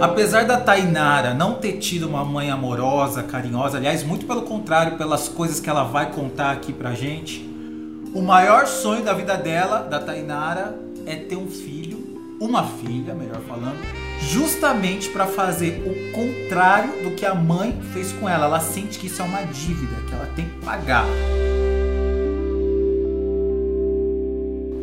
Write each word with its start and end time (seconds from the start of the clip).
Apesar 0.00 0.46
da 0.46 0.58
Tainara 0.58 1.34
não 1.34 1.56
ter 1.56 1.72
tido 1.72 2.08
uma 2.08 2.24
mãe 2.24 2.50
amorosa, 2.50 3.22
carinhosa, 3.22 3.76
aliás, 3.76 4.02
muito 4.02 4.24
pelo 4.24 4.42
contrário, 4.42 4.96
pelas 4.96 5.28
coisas 5.28 5.60
que 5.60 5.68
ela 5.68 5.84
vai 5.84 6.10
contar 6.10 6.52
aqui 6.52 6.72
pra 6.72 6.94
gente, 6.94 7.46
o 8.14 8.22
maior 8.22 8.66
sonho 8.66 9.04
da 9.04 9.12
vida 9.12 9.36
dela, 9.36 9.80
da 9.80 10.00
Tainara, 10.00 10.80
é 11.04 11.16
ter 11.16 11.36
um 11.36 11.48
filho, 11.48 12.36
uma 12.40 12.64
filha, 12.64 13.14
melhor 13.14 13.40
falando, 13.46 13.76
justamente 14.22 15.10
para 15.10 15.26
fazer 15.26 15.82
o 15.86 16.12
contrário 16.12 17.02
do 17.02 17.10
que 17.14 17.26
a 17.26 17.34
mãe 17.34 17.78
fez 17.92 18.10
com 18.12 18.26
ela. 18.26 18.46
Ela 18.46 18.60
sente 18.60 18.98
que 18.98 19.06
isso 19.06 19.20
é 19.20 19.24
uma 19.26 19.42
dívida, 19.42 19.96
que 20.08 20.14
ela 20.14 20.26
tem 20.34 20.46
que 20.46 20.64
pagar. 20.64 21.04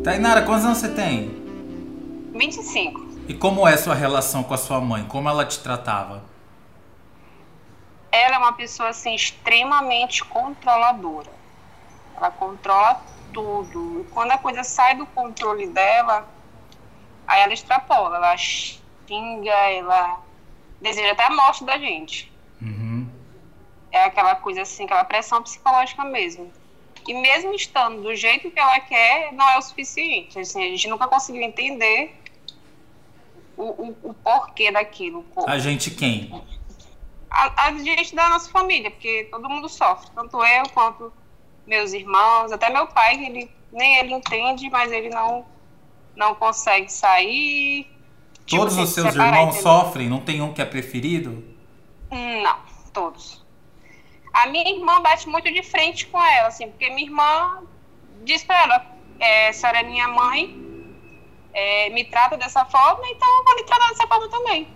Tainara, 0.04 0.42
quantos 0.42 0.64
anos 0.64 0.78
você 0.78 0.88
tem? 0.88 1.30
25. 2.34 3.07
E 3.28 3.34
como 3.34 3.68
é 3.68 3.76
sua 3.76 3.94
relação 3.94 4.42
com 4.42 4.54
a 4.54 4.56
sua 4.56 4.80
mãe? 4.80 5.04
Como 5.04 5.28
ela 5.28 5.44
te 5.44 5.60
tratava? 5.60 6.24
Ela 8.10 8.36
é 8.36 8.38
uma 8.38 8.54
pessoa 8.54 8.88
assim 8.88 9.14
extremamente 9.14 10.24
controladora. 10.24 11.30
Ela 12.16 12.30
controla 12.30 13.02
tudo. 13.34 14.00
E 14.00 14.04
quando 14.14 14.30
a 14.30 14.38
coisa 14.38 14.64
sai 14.64 14.96
do 14.96 15.04
controle 15.04 15.66
dela, 15.66 16.26
aí 17.26 17.42
ela 17.42 17.52
extrapola, 17.52 18.16
ela 18.16 18.34
xinga, 18.34 19.52
ela 19.52 20.22
deseja 20.80 21.12
até 21.12 21.24
a 21.24 21.30
morte 21.30 21.64
da 21.64 21.76
gente. 21.76 22.32
Uhum. 22.62 23.06
É 23.92 24.04
aquela 24.04 24.36
coisa 24.36 24.62
assim, 24.62 24.84
aquela 24.84 25.04
pressão 25.04 25.42
psicológica 25.42 26.02
mesmo. 26.02 26.50
E 27.06 27.12
mesmo 27.12 27.54
estando 27.54 28.02
do 28.02 28.14
jeito 28.14 28.50
que 28.50 28.58
ela 28.58 28.80
quer, 28.80 29.34
não 29.34 29.46
é 29.50 29.58
o 29.58 29.62
suficiente. 29.62 30.38
Assim, 30.38 30.64
a 30.64 30.68
gente 30.68 30.88
nunca 30.88 31.06
conseguiu 31.06 31.42
entender 31.42 32.18
o, 33.58 33.88
o, 33.88 33.96
o 34.10 34.14
porquê 34.14 34.70
daquilo. 34.70 35.26
A 35.46 35.58
gente 35.58 35.90
quem? 35.90 36.32
A, 37.30 37.66
a, 37.66 37.78
gente 37.78 38.14
da 38.14 38.28
nossa 38.30 38.48
família, 38.50 38.90
porque 38.90 39.28
todo 39.30 39.48
mundo 39.50 39.68
sofre, 39.68 40.10
tanto 40.14 40.42
eu 40.42 40.68
quanto 40.70 41.12
meus 41.66 41.92
irmãos, 41.92 42.52
até 42.52 42.70
meu 42.70 42.86
pai, 42.86 43.22
ele 43.22 43.50
nem 43.70 43.96
ele 43.98 44.14
entende, 44.14 44.70
mas 44.70 44.90
ele 44.90 45.10
não 45.10 45.44
não 46.16 46.34
consegue 46.34 46.90
sair. 46.90 47.86
Tipo, 48.46 48.62
todos 48.62 48.78
os 48.78 48.90
seus 48.90 49.14
irmãos 49.14 49.54
entendeu? 49.54 49.62
sofrem? 49.62 50.08
Não 50.08 50.20
tem 50.20 50.40
um 50.40 50.52
que 50.52 50.62
é 50.62 50.64
preferido? 50.64 51.44
Não, 52.10 52.58
todos. 52.92 53.44
A 54.32 54.46
minha 54.46 54.68
irmã 54.70 55.00
bate 55.00 55.28
muito 55.28 55.52
de 55.52 55.62
frente 55.62 56.06
com 56.06 56.22
ela, 56.22 56.48
assim, 56.48 56.68
porque 56.68 56.88
minha 56.90 57.06
irmã 57.06 57.62
diz 58.24 58.42
pra 58.42 58.62
ela, 58.62 58.86
é, 59.20 59.48
a 59.48 59.52
senhora 59.52 59.80
é 59.80 59.82
minha 59.82 60.08
mãe, 60.08 60.67
é, 61.58 61.90
me 61.90 62.04
trata 62.04 62.36
dessa 62.36 62.64
forma, 62.64 63.02
então 63.08 63.28
eu 63.38 63.44
vou 63.44 63.56
lhe 63.56 63.64
tratar 63.64 63.88
dessa 63.88 64.06
forma 64.06 64.28
também. 64.28 64.68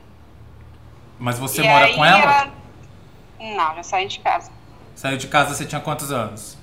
Mas 1.17 1.39
você 1.39 1.63
e 1.63 1.69
mora 1.69 1.95
com 1.95 2.05
ela? 2.05 2.19
ela? 2.19 2.53
Não, 3.39 3.77
já 3.77 3.83
saí 3.85 4.09
de 4.09 4.19
casa. 4.19 4.51
Saiu 4.97 5.17
de 5.17 5.29
casa, 5.29 5.55
você 5.55 5.65
tinha 5.65 5.81
quantos 5.81 6.11
anos? 6.11 6.59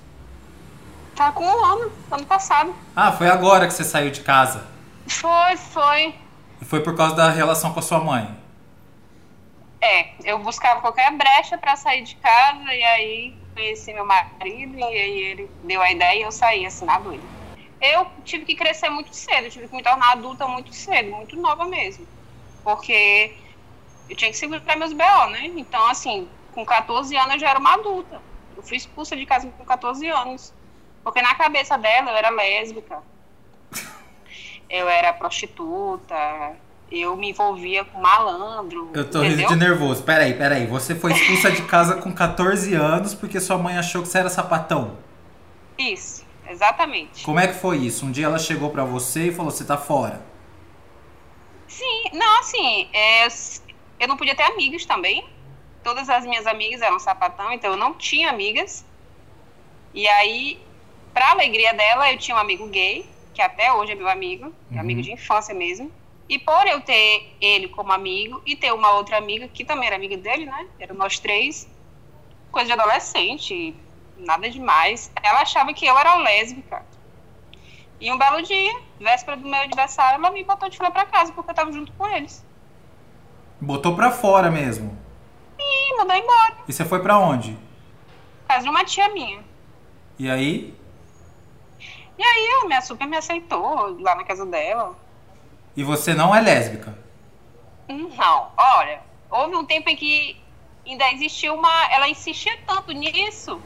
Tá 1.15 1.31
com 1.31 1.45
um 1.45 1.65
ano, 1.65 1.91
ano 2.11 2.25
passado. 2.25 2.75
Ah, 2.93 3.13
foi 3.13 3.29
agora 3.29 3.65
que 3.65 3.73
você 3.73 3.85
saiu 3.85 4.11
de 4.11 4.19
casa? 4.21 4.67
Foi, 5.07 5.55
foi. 5.55 6.15
E 6.61 6.65
foi 6.65 6.81
por 6.81 6.95
causa 6.97 7.15
da 7.15 7.29
relação 7.29 7.73
com 7.73 7.79
a 7.79 7.83
sua 7.83 7.99
mãe? 7.99 8.37
É, 9.81 10.09
eu 10.25 10.39
buscava 10.39 10.81
qualquer 10.81 11.11
brecha 11.13 11.57
para 11.57 11.77
sair 11.77 12.03
de 12.03 12.15
casa 12.17 12.73
e 12.73 12.83
aí 12.83 13.37
conheci 13.53 13.93
meu 13.93 14.05
marido 14.05 14.77
e 14.77 14.83
aí 14.83 15.17
ele 15.19 15.51
deu 15.63 15.81
a 15.81 15.89
ideia 15.89 16.19
e 16.19 16.21
eu 16.23 16.31
saí 16.31 16.65
assinado 16.65 17.13
ele 17.13 17.38
eu 17.81 18.07
tive 18.23 18.45
que 18.45 18.55
crescer 18.55 18.89
muito 18.89 19.15
cedo, 19.15 19.49
tive 19.49 19.67
que 19.67 19.75
me 19.75 19.83
tornar 19.83 20.11
adulta 20.11 20.47
muito 20.47 20.73
cedo, 20.73 21.11
muito 21.11 21.35
nova 21.37 21.65
mesmo. 21.65 22.05
Porque 22.63 23.33
eu 24.09 24.15
tinha 24.15 24.31
que 24.31 24.37
segurar 24.37 24.75
meus 24.75 24.93
BO, 24.93 25.29
né? 25.31 25.51
Então, 25.55 25.87
assim, 25.87 26.27
com 26.53 26.65
14 26.65 27.15
anos 27.15 27.33
eu 27.33 27.39
já 27.39 27.49
era 27.49 27.59
uma 27.59 27.73
adulta. 27.73 28.21
Eu 28.57 28.63
fui 28.63 28.77
expulsa 28.77 29.15
de 29.15 29.25
casa 29.25 29.49
com 29.57 29.63
14 29.63 30.07
anos. 30.07 30.53
Porque 31.03 31.21
na 31.21 31.35
cabeça 31.35 31.77
dela 31.77 32.11
eu 32.11 32.17
era 32.17 32.29
lésbica. 32.29 33.01
Eu 34.69 34.87
era 34.87 35.13
prostituta, 35.13 36.15
eu 36.91 37.15
me 37.15 37.29
envolvia 37.29 37.83
com 37.85 37.99
malandro. 37.99 38.91
Eu 38.93 39.09
tô 39.09 39.21
rindo 39.21 39.47
de 39.47 39.55
nervoso. 39.55 40.03
Peraí, 40.03 40.33
peraí. 40.33 40.67
Você 40.67 40.93
foi 40.93 41.13
expulsa 41.13 41.51
de 41.51 41.63
casa 41.63 41.95
com 41.95 42.13
14 42.13 42.75
anos 42.75 43.15
porque 43.15 43.39
sua 43.39 43.57
mãe 43.57 43.77
achou 43.77 44.01
que 44.01 44.07
você 44.09 44.19
era 44.19 44.29
sapatão? 44.29 44.97
Isso. 45.77 46.28
Exatamente. 46.49 47.23
Como 47.23 47.39
é 47.39 47.47
que 47.47 47.53
foi 47.53 47.77
isso? 47.77 48.05
Um 48.05 48.11
dia 48.11 48.25
ela 48.25 48.39
chegou 48.39 48.71
para 48.71 48.83
você 48.83 49.27
e 49.27 49.31
falou: 49.31 49.51
você 49.51 49.63
tá 49.63 49.77
fora. 49.77 50.21
Sim, 51.67 52.03
não, 52.13 52.39
assim, 52.39 52.89
é, 52.91 53.27
eu 53.99 54.07
não 54.07 54.17
podia 54.17 54.35
ter 54.35 54.43
amigas 54.43 54.85
também. 54.85 55.23
Todas 55.83 56.09
as 56.09 56.25
minhas 56.25 56.47
amigas 56.47 56.81
eram 56.81 56.99
sapatão, 56.99 57.53
então 57.53 57.71
eu 57.71 57.77
não 57.77 57.93
tinha 57.93 58.29
amigas. 58.29 58.83
E 59.93 60.07
aí, 60.07 60.59
pra 61.13 61.31
alegria 61.31 61.73
dela, 61.73 62.11
eu 62.11 62.17
tinha 62.17 62.35
um 62.35 62.39
amigo 62.39 62.67
gay, 62.67 63.05
que 63.33 63.41
até 63.41 63.71
hoje 63.71 63.91
é 63.91 63.95
meu 63.95 64.09
amigo, 64.09 64.53
é 64.71 64.75
uhum. 64.75 64.81
amigo 64.81 65.01
de 65.01 65.11
infância 65.11 65.53
mesmo. 65.53 65.91
E 66.27 66.37
por 66.37 66.67
eu 66.67 66.81
ter 66.81 67.35
ele 67.39 67.69
como 67.69 67.91
amigo 67.91 68.41
e 68.45 68.55
ter 68.55 68.71
uma 68.73 68.91
outra 68.93 69.17
amiga, 69.17 69.47
que 69.47 69.63
também 69.63 69.87
era 69.87 69.95
amiga 69.95 70.17
dele, 70.17 70.45
né? 70.45 70.67
Eram 70.79 70.95
nós 70.95 71.19
três, 71.19 71.67
coisa 72.51 72.67
de 72.67 72.79
adolescente, 72.79 73.75
nada 74.19 74.49
demais. 74.49 75.11
Ela 75.23 75.41
achava 75.41 75.73
que 75.73 75.85
eu 75.85 75.97
era 75.97 76.15
lésbica. 76.17 76.85
E 77.99 78.11
um 78.11 78.17
belo 78.17 78.41
dia, 78.41 78.79
véspera 78.99 79.35
do 79.35 79.47
meu 79.47 79.59
aniversário, 79.59 80.19
ela 80.19 80.31
me 80.31 80.43
botou 80.43 80.69
de 80.69 80.77
fora 80.77 80.91
pra 80.91 81.05
casa, 81.05 81.33
porque 81.33 81.51
eu 81.51 81.55
tava 81.55 81.71
junto 81.71 81.91
com 81.93 82.07
eles. 82.07 82.45
Botou 83.59 83.95
pra 83.95 84.09
fora 84.09 84.49
mesmo? 84.49 84.97
E 85.59 85.97
mandou 85.97 86.15
embora. 86.15 86.55
E 86.67 86.71
você 86.71 86.85
foi 86.85 87.01
pra 87.01 87.17
onde? 87.19 87.57
Casa 88.47 88.63
de 88.63 88.69
uma 88.69 88.85
tia 88.85 89.09
minha. 89.09 89.43
E 90.17 90.29
aí? 90.29 90.73
E 92.17 92.23
aí, 92.23 92.61
a 92.61 92.67
minha 92.67 92.81
super 92.81 93.05
me 93.05 93.17
aceitou 93.17 93.99
lá 93.99 94.15
na 94.15 94.23
casa 94.23 94.45
dela. 94.45 94.95
E 95.75 95.83
você 95.83 96.13
não 96.13 96.33
é 96.33 96.39
lésbica? 96.39 96.97
Não, 97.87 98.51
olha, 98.57 99.01
houve 99.29 99.55
um 99.55 99.65
tempo 99.65 99.89
em 99.89 99.95
que 99.95 100.41
ainda 100.85 101.11
existiu 101.11 101.55
uma. 101.55 101.91
Ela 101.91 102.07
insistia 102.07 102.57
tanto 102.65 102.91
nisso 102.91 103.61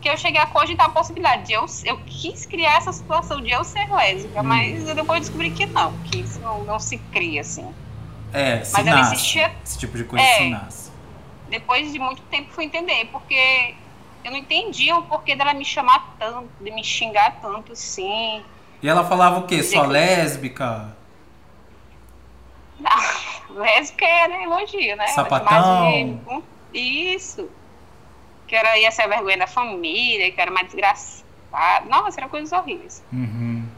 que 0.00 0.08
eu 0.08 0.16
cheguei 0.16 0.40
a 0.40 0.46
cogitar 0.46 0.86
a 0.86 0.90
possibilidade 0.90 1.44
de 1.44 1.52
eu, 1.52 1.66
eu 1.84 1.98
quis 2.06 2.46
criar 2.46 2.76
essa 2.76 2.92
situação 2.92 3.40
de 3.40 3.50
eu 3.50 3.64
ser 3.64 3.90
lésbica, 3.92 4.40
hum. 4.40 4.44
mas 4.44 4.88
eu 4.88 4.94
depois 4.94 5.20
descobri 5.20 5.50
que 5.50 5.66
não, 5.66 5.92
que 6.04 6.20
isso 6.20 6.40
não, 6.40 6.64
não 6.64 6.78
se 6.78 6.98
cria 7.12 7.40
assim. 7.40 7.72
É, 8.32 8.62
se 8.62 8.72
mas 8.72 8.84
nasce. 8.84 8.98
ela 8.98 9.00
existia. 9.00 9.52
Esse 9.64 9.78
tipo 9.78 9.96
de 9.96 10.04
coisa 10.04 10.24
é, 10.24 10.36
se 10.36 10.50
nasce. 10.50 10.90
Depois 11.48 11.92
de 11.92 11.98
muito 11.98 12.22
tempo 12.22 12.52
fui 12.52 12.64
entender, 12.64 13.06
porque 13.06 13.74
eu 14.24 14.30
não 14.30 14.38
entendia 14.38 14.96
o 14.96 15.02
porquê 15.02 15.34
dela 15.34 15.54
me 15.54 15.64
chamar 15.64 16.14
tanto, 16.18 16.48
de 16.60 16.70
me 16.70 16.84
xingar 16.84 17.40
tanto 17.40 17.72
assim. 17.72 18.42
E 18.82 18.88
ela 18.88 19.04
falava 19.04 19.40
o 19.40 19.46
quê? 19.46 19.62
Só 19.62 19.82
que... 19.82 19.88
lésbica? 19.88 20.96
Não, 22.78 22.90
lésbica 23.56 24.06
era 24.06 24.42
elogio, 24.42 24.96
né? 24.96 25.06
Sapatão. 25.08 26.42
Isso 26.72 27.48
que 28.48 28.56
era, 28.56 28.76
ia 28.78 28.90
ser 28.90 29.02
a 29.02 29.06
vergonha 29.06 29.38
da 29.38 29.46
família, 29.46 30.32
que 30.32 30.40
era 30.40 30.50
mais 30.50 30.66
desgraçado. 30.66 31.24
Nossa, 31.88 32.18
eram 32.18 32.28
coisas 32.28 32.50
horríveis. 32.50 33.04
Uhum. 33.12 33.68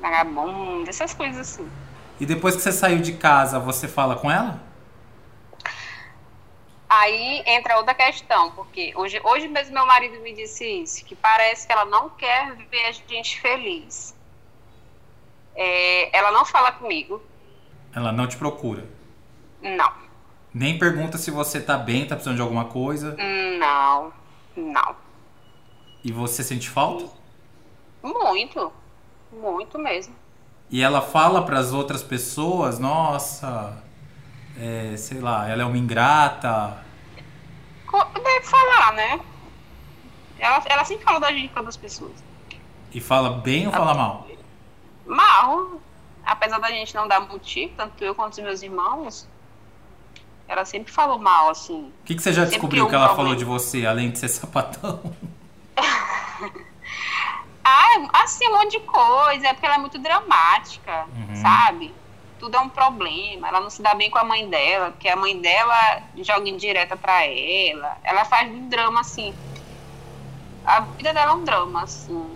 Vagabundo, 0.00 0.90
essas 0.90 1.14
coisas 1.14 1.38
assim. 1.52 1.70
E 2.20 2.26
depois 2.26 2.56
que 2.56 2.62
você 2.62 2.72
saiu 2.72 2.98
de 2.98 3.14
casa, 3.14 3.58
você 3.58 3.88
fala 3.88 4.16
com 4.16 4.30
ela? 4.30 4.60
Aí 6.88 7.42
entra 7.46 7.78
outra 7.78 7.94
questão, 7.94 8.50
porque 8.50 8.92
hoje, 8.94 9.18
hoje 9.24 9.48
mesmo 9.48 9.72
meu 9.72 9.86
marido 9.86 10.20
me 10.20 10.34
disse 10.34 10.66
isso, 10.82 11.04
que 11.06 11.14
parece 11.14 11.66
que 11.66 11.72
ela 11.72 11.86
não 11.86 12.10
quer 12.10 12.54
ver 12.70 12.86
a 12.86 12.92
gente 12.92 13.40
feliz. 13.40 14.14
É, 15.54 16.14
ela 16.16 16.30
não 16.30 16.44
fala 16.44 16.72
comigo. 16.72 17.22
Ela 17.94 18.12
não 18.12 18.26
te 18.26 18.36
procura? 18.36 18.84
Não. 19.62 20.01
Nem 20.54 20.78
pergunta 20.78 21.16
se 21.16 21.30
você 21.30 21.60
tá 21.60 21.78
bem, 21.78 22.06
tá 22.06 22.14
precisando 22.14 22.36
de 22.36 22.42
alguma 22.42 22.66
coisa? 22.66 23.16
Não, 23.58 24.12
não. 24.56 24.96
E 26.04 26.12
você 26.12 26.42
sente 26.42 26.68
falta? 26.68 27.08
Muito, 28.02 28.72
muito 29.32 29.78
mesmo. 29.78 30.14
E 30.68 30.82
ela 30.82 31.00
fala 31.00 31.44
para 31.44 31.58
as 31.58 31.72
outras 31.72 32.02
pessoas, 32.02 32.78
nossa, 32.78 33.82
é, 34.58 34.96
sei 34.96 35.20
lá, 35.20 35.48
ela 35.48 35.62
é 35.62 35.64
uma 35.64 35.78
ingrata. 35.78 36.82
Deve 38.14 38.44
falar, 38.46 38.92
né? 38.94 39.20
Ela, 40.38 40.62
ela 40.66 40.84
sempre 40.84 41.04
fala 41.04 41.20
da 41.20 41.32
gente 41.32 41.52
para 41.52 41.68
as 41.68 41.76
pessoas. 41.76 42.12
E 42.92 43.00
fala 43.00 43.38
bem 43.38 43.66
ou 43.66 43.72
fala 43.72 43.94
mal? 43.94 44.26
Mal. 45.06 45.80
Apesar 46.24 46.58
da 46.58 46.68
gente 46.68 46.94
não 46.94 47.08
dar 47.08 47.20
motivo, 47.20 47.72
tanto 47.76 48.02
eu 48.04 48.14
quanto 48.14 48.32
os 48.32 48.38
meus 48.38 48.62
irmãos, 48.62 49.28
ela 50.52 50.64
sempre 50.64 50.92
falou 50.92 51.18
mal, 51.18 51.50
assim. 51.50 51.92
O 52.02 52.04
que, 52.04 52.14
que 52.14 52.22
você 52.22 52.32
já 52.32 52.44
descobriu 52.44 52.86
que 52.88 52.94
ela 52.94 53.06
problema. 53.06 53.30
falou 53.30 53.38
de 53.38 53.44
você, 53.44 53.86
além 53.86 54.10
de 54.10 54.18
ser 54.18 54.28
sapatão? 54.28 55.00
ah, 57.64 58.22
assim, 58.22 58.46
um 58.48 58.52
monte 58.52 58.72
de 58.72 58.80
coisa. 58.80 59.48
É 59.48 59.52
porque 59.52 59.66
ela 59.66 59.76
é 59.76 59.78
muito 59.78 59.98
dramática, 59.98 61.06
uhum. 61.16 61.36
sabe? 61.36 61.94
tudo 62.42 62.56
é 62.56 62.60
um 62.60 62.68
problema. 62.68 63.46
Ela 63.46 63.60
não 63.60 63.70
se 63.70 63.80
dá 63.80 63.94
bem 63.94 64.10
com 64.10 64.18
a 64.18 64.24
mãe 64.24 64.48
dela, 64.48 64.90
porque 64.90 65.08
a 65.08 65.14
mãe 65.14 65.40
dela 65.40 66.02
joga 66.16 66.48
indireta 66.48 66.96
pra 66.96 67.24
ela. 67.24 67.96
Ela 68.02 68.24
faz 68.24 68.50
um 68.50 68.68
drama 68.68 69.00
assim. 69.00 69.32
A 70.66 70.80
vida 70.80 71.14
dela 71.14 71.30
é 71.30 71.34
um 71.36 71.44
drama, 71.44 71.84
assim. 71.84 72.26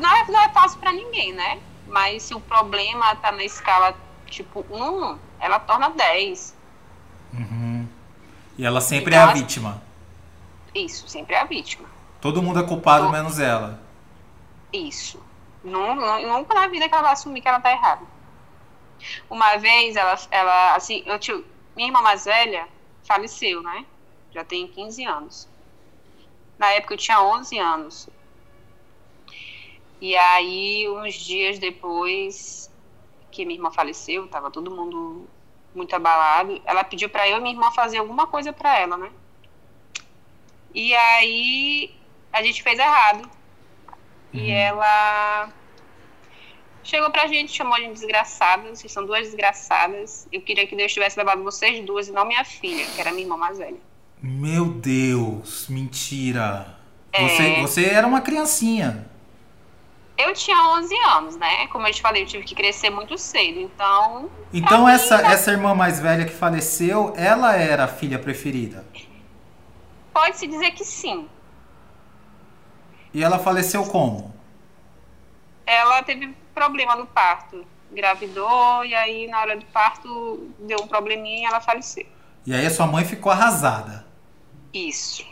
Não 0.00 0.16
é, 0.16 0.24
não 0.28 0.40
é 0.42 0.50
fácil 0.50 0.78
pra 0.78 0.92
ninguém, 0.92 1.32
né? 1.32 1.58
Mas 1.88 2.24
se 2.24 2.34
o 2.34 2.40
problema 2.40 3.16
tá 3.16 3.32
na 3.32 3.42
escala 3.42 3.94
tipo 4.26 4.66
1, 4.70 5.18
ela 5.40 5.58
torna 5.58 5.88
10. 5.88 6.53
E 8.56 8.64
ela 8.64 8.80
sempre 8.80 9.14
é 9.14 9.18
a 9.18 9.26
vítima. 9.26 9.82
Isso, 10.74 11.08
sempre 11.08 11.34
é 11.34 11.40
a 11.40 11.44
vítima. 11.44 11.88
Todo 12.20 12.42
mundo 12.42 12.58
é 12.60 12.62
culpado 12.62 13.10
menos 13.10 13.38
ela. 13.38 13.80
Isso. 14.72 15.22
Nu- 15.62 15.94
nu- 15.94 16.28
Nunca 16.28 16.54
na 16.54 16.66
vida 16.68 16.88
que 16.88 16.94
ela 16.94 17.02
vai 17.02 17.12
assumir 17.12 17.40
que 17.40 17.48
ela 17.48 17.60
tá 17.60 17.70
errada. 17.72 18.04
Uma 19.28 19.56
vez, 19.56 19.96
ela, 19.96 20.16
ela 20.30 20.74
assim, 20.74 21.02
eu 21.06 21.18
tinha, 21.18 21.42
minha 21.76 21.88
irmã 21.88 22.00
mais 22.00 22.24
velha 22.24 22.66
faleceu, 23.04 23.62
né? 23.62 23.84
Já 24.32 24.44
tem 24.44 24.66
15 24.66 25.04
anos. 25.04 25.48
Na 26.58 26.70
época 26.70 26.94
eu 26.94 26.98
tinha 26.98 27.20
11 27.22 27.58
anos. 27.58 28.08
E 30.00 30.16
aí, 30.16 30.88
uns 30.88 31.14
dias 31.14 31.58
depois 31.58 32.70
que 33.30 33.44
minha 33.44 33.58
irmã 33.58 33.70
faleceu, 33.70 34.28
tava 34.28 34.50
todo 34.50 34.70
mundo 34.70 35.26
muito 35.74 35.94
abalado, 35.94 36.60
ela 36.64 36.84
pediu 36.84 37.08
pra 37.08 37.28
eu 37.28 37.38
e 37.38 37.40
minha 37.40 37.54
irmã 37.54 37.70
fazer 37.72 37.98
alguma 37.98 38.26
coisa 38.26 38.52
pra 38.52 38.78
ela, 38.78 38.96
né? 38.96 39.10
E 40.74 40.94
aí, 40.94 41.94
a 42.32 42.42
gente 42.42 42.62
fez 42.62 42.78
errado. 42.78 43.28
E 44.32 44.50
ela 44.50 45.48
chegou 46.82 47.08
pra 47.10 47.28
gente, 47.28 47.52
chamou 47.52 47.76
de 47.76 47.86
desgraçadas. 47.88 48.80
Vocês 48.80 48.92
são 48.92 49.06
duas 49.06 49.22
desgraçadas. 49.28 50.26
Eu 50.32 50.42
queria 50.42 50.66
que 50.66 50.74
Deus 50.74 50.92
tivesse 50.92 51.16
levado 51.16 51.44
vocês 51.44 51.84
duas 51.84 52.08
e 52.08 52.12
não 52.12 52.26
minha 52.26 52.44
filha, 52.44 52.84
que 52.86 53.00
era 53.00 53.12
minha 53.12 53.22
irmã 53.22 53.36
mais 53.36 53.58
velha. 53.58 53.78
Meu 54.20 54.66
Deus, 54.66 55.68
mentira. 55.68 56.76
É. 57.12 57.28
Você, 57.28 57.60
você 57.60 57.84
era 57.84 58.06
uma 58.06 58.20
criancinha. 58.20 59.08
Eu 60.16 60.32
tinha 60.32 60.56
11 60.76 60.94
anos, 61.16 61.36
né? 61.36 61.66
Como 61.68 61.86
eu 61.86 61.92
te 61.92 62.00
falei, 62.00 62.22
eu 62.22 62.26
tive 62.26 62.44
que 62.44 62.54
crescer 62.54 62.88
muito 62.90 63.18
cedo. 63.18 63.58
Então, 63.60 64.30
Então 64.52 64.88
essa, 64.88 65.16
mim, 65.16 65.22
né? 65.24 65.32
essa 65.32 65.50
irmã 65.50 65.74
mais 65.74 65.98
velha 65.98 66.24
que 66.24 66.32
faleceu, 66.32 67.12
ela 67.16 67.54
era 67.56 67.84
a 67.84 67.88
filha 67.88 68.18
preferida. 68.18 68.84
pode-se 70.12 70.46
dizer 70.46 70.70
que 70.70 70.84
sim. 70.84 71.28
E 73.12 73.22
ela 73.22 73.38
faleceu 73.38 73.84
como? 73.86 74.32
Ela 75.66 76.02
teve 76.02 76.34
problema 76.54 76.94
no 76.94 77.06
parto. 77.06 77.64
Engravidou 77.90 78.84
e 78.84 78.94
aí, 78.94 79.26
na 79.28 79.40
hora 79.40 79.56
do 79.56 79.64
parto, 79.66 80.50
deu 80.60 80.78
um 80.82 80.86
probleminha 80.86 81.42
e 81.42 81.44
ela 81.44 81.60
faleceu. 81.60 82.06
E 82.46 82.52
aí 82.54 82.66
a 82.66 82.70
sua 82.70 82.86
mãe 82.86 83.04
ficou 83.04 83.30
arrasada. 83.32 84.04
Isso. 84.72 85.24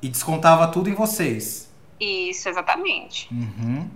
E 0.00 0.08
descontava 0.08 0.66
tudo 0.68 0.88
em 0.90 0.94
vocês. 0.94 1.70
Isso, 2.00 2.48
exatamente. 2.48 3.28
Uhum. 3.32 3.88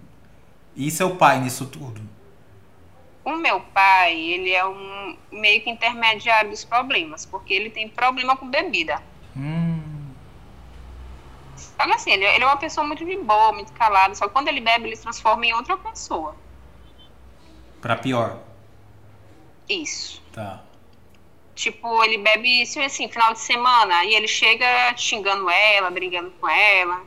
E 0.76 0.90
seu 0.90 1.16
pai 1.16 1.40
nisso 1.40 1.66
tudo? 1.66 2.02
O 3.24 3.34
meu 3.34 3.60
pai, 3.60 4.14
ele 4.14 4.52
é 4.52 4.64
um 4.64 5.16
meio 5.32 5.62
que 5.62 5.70
intermediário 5.70 6.50
dos 6.50 6.64
problemas, 6.64 7.24
porque 7.24 7.52
ele 7.52 7.70
tem 7.70 7.88
problema 7.88 8.36
com 8.36 8.48
bebida. 8.48 9.02
Hum. 9.36 9.82
Olha 11.78 11.94
assim, 11.94 12.12
ele, 12.12 12.24
ele 12.24 12.44
é 12.44 12.46
uma 12.46 12.58
pessoa 12.58 12.86
muito 12.86 13.04
de 13.04 13.16
boa, 13.16 13.52
muito 13.52 13.72
calada, 13.72 14.14
só 14.14 14.28
que 14.28 14.32
quando 14.32 14.48
ele 14.48 14.60
bebe, 14.60 14.86
ele 14.88 14.96
se 14.96 15.02
transforma 15.02 15.44
em 15.46 15.54
outra 15.54 15.76
pessoa. 15.76 16.36
Pra 17.80 17.96
pior. 17.96 18.38
Isso. 19.68 20.22
Tá. 20.32 20.62
Tipo, 21.54 22.04
ele 22.04 22.18
bebe, 22.18 22.62
assim, 22.62 22.84
assim, 22.84 23.08
final 23.08 23.32
de 23.32 23.40
semana, 23.40 24.04
e 24.04 24.14
ele 24.14 24.28
chega 24.28 24.94
xingando 24.96 25.48
ela, 25.48 25.90
brigando 25.90 26.30
com 26.32 26.48
ela, 26.48 27.02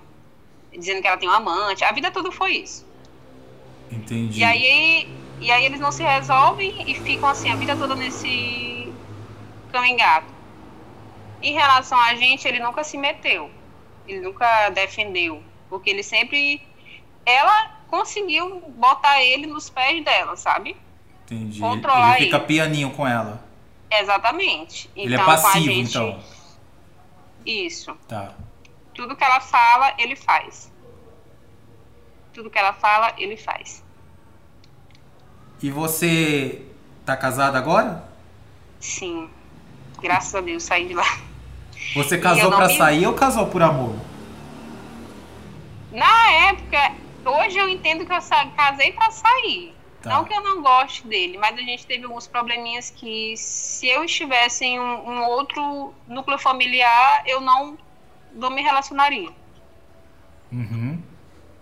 dizendo 0.72 1.02
que 1.02 1.08
ela 1.08 1.18
tem 1.18 1.30
um 1.30 1.34
amante. 1.34 1.84
A 1.84 1.92
vida 1.92 2.10
toda 2.10 2.32
foi 2.32 2.54
isso. 2.54 2.89
Entendi. 3.92 4.40
E 4.40 4.44
aí, 4.44 5.10
e 5.40 5.52
aí 5.52 5.66
eles 5.66 5.80
não 5.80 5.92
se 5.92 6.04
resolvem 6.04 6.90
e 6.90 6.96
ficam 6.96 7.30
assim 7.30 7.50
a 7.52 7.56
vida 7.56 7.76
toda 7.76 7.96
nesse 7.96 8.92
caminhado. 9.72 10.26
Em 11.42 11.54
relação 11.54 11.98
a 12.00 12.16
gente, 12.16 12.48
ele 12.48 12.60
nunca 12.60 12.84
se 12.84 12.98
meteu. 12.98 13.50
Ele 14.08 14.20
nunca 14.22 14.70
defendeu. 14.70 15.44
Porque 15.70 15.90
ele 15.90 16.04
sempre. 16.04 16.62
Ela 17.26 17.78
conseguiu 17.88 18.60
botar 18.76 19.22
ele 19.24 19.48
nos 19.48 19.70
pés 19.70 20.04
dela, 20.04 20.36
sabe? 20.36 20.76
Entendi. 21.26 21.60
controlar 21.60 22.16
Ele 22.18 22.26
fica 22.26 22.38
ele. 22.38 22.46
pianinho 22.46 22.92
com 22.92 23.08
ela. 23.08 23.44
Exatamente. 23.92 24.90
ele 24.96 25.14
é 25.14 25.18
Então, 25.18 25.26
passivo, 25.26 25.66
gente- 25.66 25.90
então. 25.98 26.20
Isso. 27.46 27.96
Tá. 28.08 28.34
Tudo 28.94 29.16
que 29.16 29.24
ela 29.24 29.40
fala, 29.40 29.94
ele 29.98 30.16
faz. 30.16 30.72
Tudo 32.34 32.50
que 32.50 32.58
ela 32.58 32.74
fala, 32.74 33.14
ele 33.18 33.36
faz. 33.38 33.84
E 35.62 35.70
você 35.70 36.62
tá 37.06 37.18
casada 37.18 37.58
agora? 37.58 38.04
Sim. 38.80 39.30
Graças 40.02 40.34
a 40.36 40.42
Deus, 40.42 40.64
saí 40.64 40.88
de 40.88 40.94
lá. 40.94 41.20
Você 41.96 42.18
casou 42.18 42.50
pra 42.52 42.68
me- 42.68 42.78
sair 42.78 43.06
ou 43.08 43.14
casou 43.14 43.48
por 43.48 43.62
amor? 43.62 43.96
Na 45.92 46.32
época, 46.50 46.94
hoje 47.26 47.58
eu 47.58 47.68
entendo 47.68 48.06
que 48.06 48.14
eu 48.14 48.22
sa- 48.22 48.46
casei 48.56 48.92
pra 48.94 49.10
sair. 49.12 49.76
Tá. 50.02 50.12
Não 50.12 50.24
que 50.24 50.34
eu 50.34 50.42
não 50.42 50.62
goste 50.62 51.06
dele, 51.06 51.38
mas 51.38 51.58
a 51.58 51.62
gente 51.62 51.86
teve 51.86 52.06
alguns 52.06 52.26
probleminhas 52.26 52.90
que 52.90 53.36
se 53.36 53.86
eu 53.88 54.06
estivesse 54.06 54.64
em 54.64 54.80
um, 54.80 55.10
um 55.10 55.24
outro 55.26 55.94
núcleo 56.08 56.38
familiar, 56.38 57.24
eu 57.26 57.42
não, 57.42 57.78
não 58.34 58.50
me 58.50 58.62
relacionaria. 58.62 59.30
Uhum. 60.52 60.89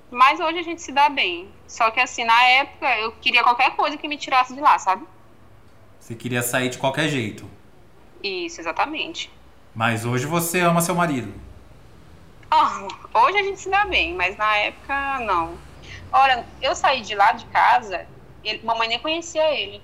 Mas 0.10 0.40
hoje 0.40 0.60
a 0.60 0.64
gente 0.64 0.82
se 0.82 0.92
dá 0.92 1.10
bem. 1.10 1.50
Só 1.68 1.92
que 1.92 2.00
assim, 2.00 2.24
na 2.24 2.44
época, 2.44 2.98
eu 3.00 3.12
queria 3.14 3.44
qualquer 3.44 3.76
coisa 3.76 3.98
que 3.98 4.08
me 4.08 4.18
tirasse 4.18 4.54
de 4.54 4.62
lá, 4.62 4.80
sabe? 4.80 5.06
Você 6.00 6.16
queria 6.16 6.42
sair 6.42 6.70
de 6.70 6.78
qualquer 6.78 7.10
jeito. 7.10 7.50
Isso, 8.24 8.62
exatamente. 8.62 9.30
Mas 9.76 10.06
hoje 10.06 10.26
você 10.26 10.62
ama 10.62 10.82
seu 10.82 10.96
marido. 10.96 11.34
Ah, 12.50 12.88
hoje 13.14 13.38
a 13.38 13.44
gente 13.44 13.60
se 13.60 13.70
dá 13.70 13.86
bem, 13.86 14.16
mas 14.16 14.38
na 14.38 14.56
época 14.58 15.20
não. 15.20 15.58
Olha, 16.12 16.46
eu 16.62 16.74
saí 16.74 17.02
de 17.02 17.14
lá 17.14 17.34
de 17.34 17.46
casa, 17.48 18.08
ele, 18.44 18.66
mamãe 18.66 18.88
nem 18.88 19.00
conhecia 19.00 19.54
ele. 19.54 19.82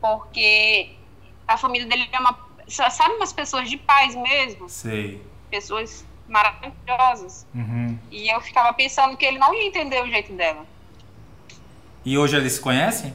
Porque 0.00 0.96
a 1.46 1.56
família 1.56 1.86
dele 1.86 2.08
é 2.10 2.18
uma. 2.18 2.38
Sabe 2.66 3.14
umas 3.14 3.32
pessoas 3.32 3.68
de 3.68 3.76
paz 3.76 4.14
mesmo? 4.14 4.68
Sei. 4.68 5.22
Pessoas 5.50 6.04
maravilhosas. 6.26 7.46
Uhum. 7.54 7.85
E 8.10 8.28
eu 8.32 8.40
ficava 8.40 8.72
pensando 8.72 9.16
que 9.16 9.24
ele 9.24 9.38
não 9.38 9.52
ia 9.54 9.66
entender 9.66 10.02
o 10.02 10.06
jeito 10.08 10.32
dela. 10.32 10.64
E 12.04 12.16
hoje 12.16 12.36
eles 12.36 12.54
se 12.54 12.60
conhecem? 12.60 13.14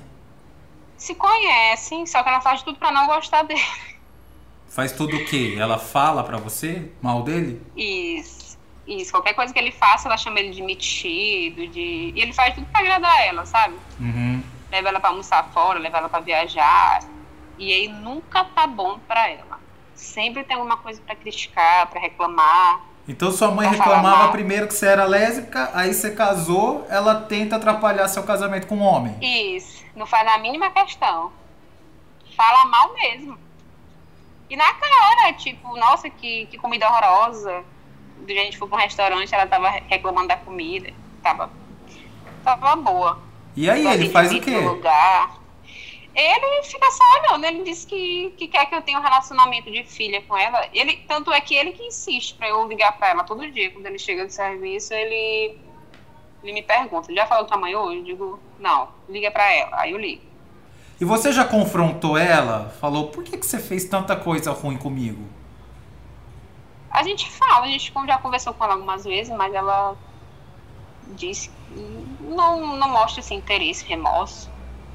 Se 0.98 1.16
conhecem, 1.16 2.06
só 2.06 2.22
que 2.22 2.30
ela 2.30 2.42
faz 2.42 2.62
tudo 2.62 2.78
pra 2.78 2.92
não 2.92 3.08
gostar 3.08 3.44
dele. 3.44 3.62
Faz 4.68 4.92
tudo 4.92 5.16
o 5.18 5.26
quê? 5.26 5.56
Ela 5.60 5.78
fala 5.78 6.24
pra 6.24 6.38
você 6.38 6.92
mal 7.02 7.24
dele? 7.24 7.62
Isso. 7.76 8.58
Isso. 8.88 9.12
Qualquer 9.12 9.34
coisa 9.34 9.54
que 9.54 9.60
ele 9.60 9.72
faça, 9.72 10.08
ela 10.08 10.18
chama 10.18 10.40
ele 10.40 10.52
de 10.52 10.62
metido, 10.62 11.68
de. 11.68 12.14
E 12.16 12.22
ele 12.22 12.34
faz 12.34 12.54
tudo 12.56 12.68
pra 12.68 12.80
agradar 12.82 13.28
ela, 13.28 13.46
sabe? 13.46 13.76
Uhum. 14.00 14.42
leva 14.72 14.88
ela 14.90 15.00
pra 15.00 15.10
almoçar 15.10 15.44
fora, 15.52 15.78
leva 15.80 15.98
ela 15.98 16.10
pra 16.10 16.20
viajar. 16.22 17.02
E 17.58 17.74
aí 17.74 17.88
nunca 17.90 18.44
tá 18.46 18.66
bom 18.66 18.98
pra 19.00 19.30
ela. 19.30 19.60
Sempre 19.94 20.44
tem 20.44 20.56
alguma 20.56 20.78
coisa 20.78 21.02
pra 21.02 21.16
criticar, 21.16 21.88
pra 21.88 22.00
reclamar. 22.00 22.82
Então 23.08 23.32
sua 23.32 23.52
mãe 23.52 23.68
reclamava 23.68 24.32
primeiro 24.32 24.68
que 24.68 24.74
você 24.74 24.86
era 24.86 25.06
lésbica, 25.06 25.72
aí 25.74 25.94
você 25.94 26.12
casou, 26.12 26.86
ela 26.90 27.16
tenta 27.22 27.56
atrapalhar 27.56 28.08
seu 28.08 28.24
casamento 28.24 28.68
com 28.68 28.76
um 28.76 28.84
homem. 28.84 29.18
Isso, 29.22 29.84
não 29.96 30.06
faz 30.06 30.28
a 30.28 30.38
mínima 30.38 30.70
questão. 30.70 31.32
Fala 32.38 32.66
mal 32.66 32.94
mesmo. 32.94 33.38
E 34.50 34.56
na 34.56 34.74
cara, 34.74 35.34
tipo, 35.34 35.78
nossa, 35.78 36.10
que, 36.10 36.46
que 36.48 36.58
comida 36.58 36.88
horrorosa. 36.88 37.64
A 38.24 38.32
gente 38.32 38.58
foi 38.58 38.68
pra 38.68 38.78
um 38.78 38.82
restaurante, 38.82 39.34
ela 39.34 39.48
tava 39.48 39.70
reclamando 39.70 40.28
da 40.28 40.38
comida. 40.38 40.94
Tava, 41.24 41.50
tava 42.44 42.76
boa. 42.76 43.20
E 43.56 43.70
aí, 43.70 43.86
ele 43.88 44.10
faz 44.10 44.32
o 44.32 44.40
quê? 44.40 44.58
lugar. 44.58 45.41
Ele 46.14 46.64
fica 46.64 46.92
só 46.92 47.04
olhando, 47.20 47.46
ele 47.46 47.64
disse 47.64 47.88
que, 47.88 48.34
que 48.38 48.48
quer 48.50 48.66
que 48.66 48.76
eu 48.76 48.82
tenha 48.82 49.00
um 49.00 49.02
relacionamento 49.02 49.72
de 49.72 49.84
filha 49.84 50.22
com 50.24 50.38
ela. 50.38 50.68
Ele, 50.74 50.98
tanto 51.08 51.32
é 51.32 51.40
que 51.40 51.56
ele 51.56 51.72
que 51.72 51.84
insiste 51.84 52.36
pra 52.36 52.50
eu 52.50 52.68
ligar 52.68 52.98
pra 52.98 53.10
ela 53.10 53.24
todo 53.24 53.50
dia. 53.50 53.72
Quando 53.72 53.86
ele 53.86 53.98
chega 53.98 54.26
do 54.26 54.32
serviço, 54.32 54.94
ele, 54.94 55.58
ele 56.44 56.54
me 56.54 56.62
pergunta, 56.62 57.14
já 57.14 57.26
falou 57.26 57.46
com 57.46 57.54
a 57.54 57.58
mãe 57.58 57.74
hoje? 57.76 58.00
Eu 58.00 58.04
digo, 58.04 58.40
não, 58.60 58.90
liga 59.08 59.32
pra 59.32 59.52
ela. 59.54 59.80
Aí 59.80 59.92
eu 59.92 59.98
ligo. 59.98 60.22
E 61.00 61.06
você 61.06 61.32
já 61.32 61.46
confrontou 61.46 62.18
ela? 62.18 62.70
Falou, 62.82 63.08
por 63.08 63.24
que, 63.24 63.38
que 63.38 63.46
você 63.46 63.58
fez 63.58 63.86
tanta 63.86 64.16
coisa 64.16 64.52
ruim 64.52 64.78
comigo? 64.78 65.26
A 66.92 67.04
gente 67.04 67.30
fala, 67.32 67.66
a 67.66 67.68
gente 67.68 67.92
já 68.06 68.18
conversou 68.18 68.54
com 68.54 68.66
ela 68.66 68.74
algumas 68.74 69.06
vezes, 69.06 69.36
mas 69.36 69.54
ela 69.54 69.96
disse 71.16 71.50
que 71.50 71.80
não, 72.24 72.76
não 72.76 72.90
mostra 72.90 73.22
esse 73.22 73.34
interesse, 73.34 73.86
remorso. 73.86 74.52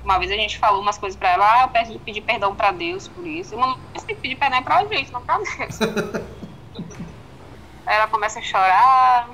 Uma 0.07 0.21
vez 0.21 0.31
a 0.31 0.37
gente 0.37 0.57
falou 0.57 0.81
umas 0.81 0.97
coisas 0.97 1.19
pra 1.19 1.31
ela, 1.31 1.45
ah, 1.45 1.63
eu 1.63 1.69
peço 1.69 1.91
de 1.91 1.99
pedir 1.99 2.21
perdão 2.21 2.55
pra 2.55 2.71
Deus 2.71 3.09
por 3.09 3.27
isso. 3.27 3.57
Eu 3.57 3.59
não 3.59 3.77
tem 4.07 4.15
que 4.15 4.23
pedir 4.23 4.37
perdão 4.37 4.63
pra 4.63 4.85
gente, 4.85 5.11
não 5.11 5.21
pra 5.21 5.37
Deus. 5.39 5.81
aí 7.85 7.97
ela 7.97 8.07
começa 8.07 8.39
a 8.39 8.43
chorar. 8.43 9.29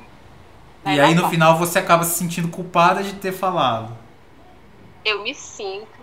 E 0.86 0.98
aí 0.98 1.14
no 1.14 1.28
final 1.28 1.58
você 1.58 1.78
acaba 1.78 2.04
se 2.04 2.18
sentindo 2.18 2.48
culpada 2.48 3.02
de 3.02 3.12
ter 3.16 3.32
falado. 3.32 3.94
Eu 5.04 5.22
me 5.22 5.34
sinto. 5.34 6.00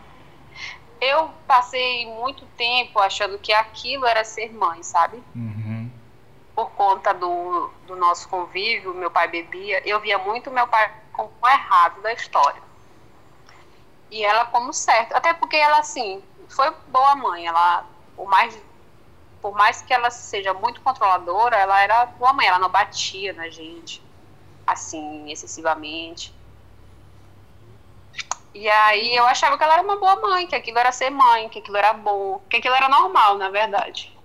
Eu 1.02 1.32
passei 1.48 2.06
muito 2.06 2.46
tempo 2.56 3.00
achando 3.00 3.40
que 3.40 3.52
aquilo 3.52 4.06
era 4.06 4.24
ser 4.24 4.54
mãe, 4.54 4.84
sabe? 4.84 5.18
Uhum. 5.36 5.90
Por 6.54 6.70
conta 6.74 7.12
do, 7.12 7.72
do 7.88 7.96
nosso 7.96 8.30
convívio, 8.30 8.94
meu 8.94 9.10
pai 9.10 9.30
bebia, 9.30 9.82
eu 9.84 10.00
via 10.00 10.20
muito 10.20 10.52
meu 10.52 10.68
pai 10.68 10.92
como 11.12 11.32
errado 11.44 12.04
da 12.04 12.14
história 12.14 12.69
e 14.12 14.24
ela 14.24 14.46
como 14.46 14.74
certo. 14.74 15.14
Até 15.14 15.34
porque 15.34 15.56
ela, 15.56 15.80
assim, 15.80 16.22
foi 16.48 16.72
boa 16.88 17.16
mãe. 17.16 17.46
Ela, 17.46 17.86
por 18.16 18.28
mais, 18.28 18.58
por 19.42 19.56
mais 19.56 19.82
que 19.82 19.94
ela 19.94 20.10
seja 20.10 20.54
muito 20.54 20.82
controladora, 20.82 21.56
ela 21.56 21.82
era 21.82 22.06
boa 22.06 22.34
mãe. 22.34 22.48
Ela 22.48 22.60
não 22.60 22.70
batia 22.70 23.34
na 23.34 23.50
gente, 23.50 24.02
assim, 24.66 25.32
excessivamente. 25.32 26.34
E 28.54 28.68
aí 28.68 29.16
eu 29.16 29.26
achava 29.26 29.58
que 29.58 29.64
ela 29.64 29.74
era 29.74 29.84
uma 29.84 29.98
boa 29.98 30.16
mãe, 30.16 30.48
que 30.48 30.56
aquilo 30.56 30.80
era 30.80 30.92
ser 30.92 31.12
mãe, 31.12 31.48
que 31.50 31.60
aquilo 31.60 31.78
era 31.78 31.94
bom, 31.94 32.42
que 32.50 32.58
aquilo 32.58 32.76
era 32.76 32.90
normal, 32.90 33.38
na 33.38 33.50
verdade. 33.50 34.18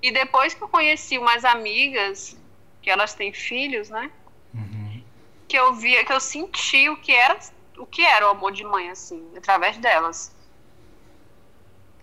E 0.00 0.10
depois 0.10 0.54
que 0.54 0.62
eu 0.62 0.68
conheci 0.68 1.18
umas 1.18 1.44
amigas, 1.44 2.36
que 2.80 2.90
elas 2.90 3.14
têm 3.14 3.32
filhos, 3.32 3.90
né? 3.90 4.10
Uhum. 4.52 5.04
Que 5.46 5.56
eu 5.56 5.74
via, 5.74 6.04
que 6.04 6.12
eu 6.12 6.18
senti 6.18 6.88
o 6.88 6.96
que 6.96 7.12
era 7.12 7.38
o 7.78 7.86
que 7.86 8.02
era 8.02 8.26
o 8.26 8.30
amor 8.30 8.52
de 8.52 8.64
mãe, 8.64 8.90
assim, 8.90 9.24
através 9.36 9.76
delas. 9.78 10.34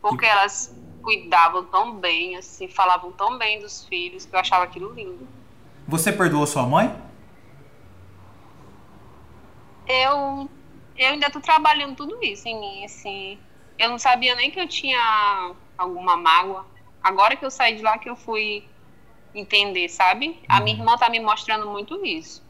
Porque 0.02 0.26
e... 0.26 0.30
elas 0.30 0.76
cuidavam 1.02 1.64
tão 1.66 1.96
bem, 1.96 2.36
assim, 2.36 2.68
falavam 2.68 3.12
tão 3.12 3.38
bem 3.38 3.60
dos 3.60 3.86
filhos, 3.86 4.26
que 4.26 4.36
eu 4.36 4.40
achava 4.40 4.64
aquilo 4.64 4.94
lindo. 4.94 5.28
Você 5.88 6.12
perdoou 6.12 6.46
sua 6.46 6.64
mãe? 6.64 6.96
Eu, 9.88 10.50
eu 10.98 11.10
ainda 11.10 11.30
tô 11.30 11.40
trabalhando 11.40 11.96
tudo 11.96 12.24
isso 12.24 12.48
em 12.48 12.60
mim, 12.60 12.86
assim. 12.86 13.40
Eu 13.78 13.90
não 13.90 13.98
sabia 13.98 14.36
nem 14.36 14.52
que 14.52 14.60
eu 14.60 14.68
tinha 14.68 15.56
alguma 15.78 16.16
mágoa. 16.16 16.66
Agora 17.02 17.36
que 17.36 17.46
eu 17.46 17.50
saí 17.50 17.76
de 17.76 17.82
lá 17.82 17.98
que 17.98 18.10
eu 18.10 18.16
fui 18.16 18.68
entender, 19.34 19.88
sabe? 19.90 20.40
A 20.48 20.60
minha 20.60 20.76
uhum. 20.76 20.82
irmã 20.82 20.98
tá 20.98 21.10
me 21.10 21.20
mostrando 21.20 21.66
muito 21.68 22.06
isso 22.06 22.49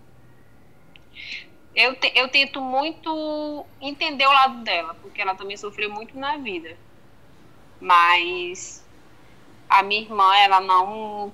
eu, 1.80 1.96
te, 1.96 2.12
eu 2.16 2.28
tento 2.30 2.62
muito 2.62 3.66
entender 3.80 4.26
o 4.28 4.34
lado 4.34 4.64
dela, 4.64 4.94
porque 4.96 5.22
ela 5.22 5.34
também 5.36 5.56
sofreu 5.56 5.90
muito 5.90 6.18
na 6.20 6.38
vida. 6.38 6.78
Mas 7.80 8.86
a 9.70 9.82
minha 9.84 10.02
irmã, 10.02 10.36
ela 10.36 10.60
não, 10.60 11.34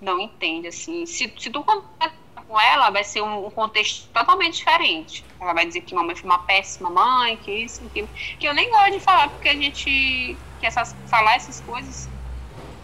não 0.00 0.20
entende, 0.20 0.68
assim. 0.68 1.04
Se, 1.06 1.34
se 1.36 1.50
tu 1.50 1.64
conversar 1.64 2.14
com 2.46 2.60
ela, 2.60 2.90
vai 2.90 3.02
ser 3.02 3.22
um, 3.22 3.46
um, 3.46 3.50
contexto 3.50 4.08
totalmente 4.12 4.58
diferente. 4.58 5.26
Ela 5.40 5.52
vai 5.52 5.66
dizer 5.66 5.80
que 5.82 5.94
mamãe 5.94 6.14
foi 6.14 6.30
uma 6.30 6.38
péssima 6.38 6.88
mãe, 6.90 7.36
que 7.38 7.50
isso, 7.50 7.88
que 7.90 8.06
Que 8.38 8.46
eu 8.46 8.54
nem 8.54 8.70
gosto 8.70 8.92
de 8.92 9.00
falar, 9.00 9.30
porque 9.30 9.48
a 9.48 9.54
gente. 9.54 10.40
Que 10.58 10.66
essas, 10.66 10.96
falar 11.06 11.34
essas 11.34 11.60
coisas 11.60 12.08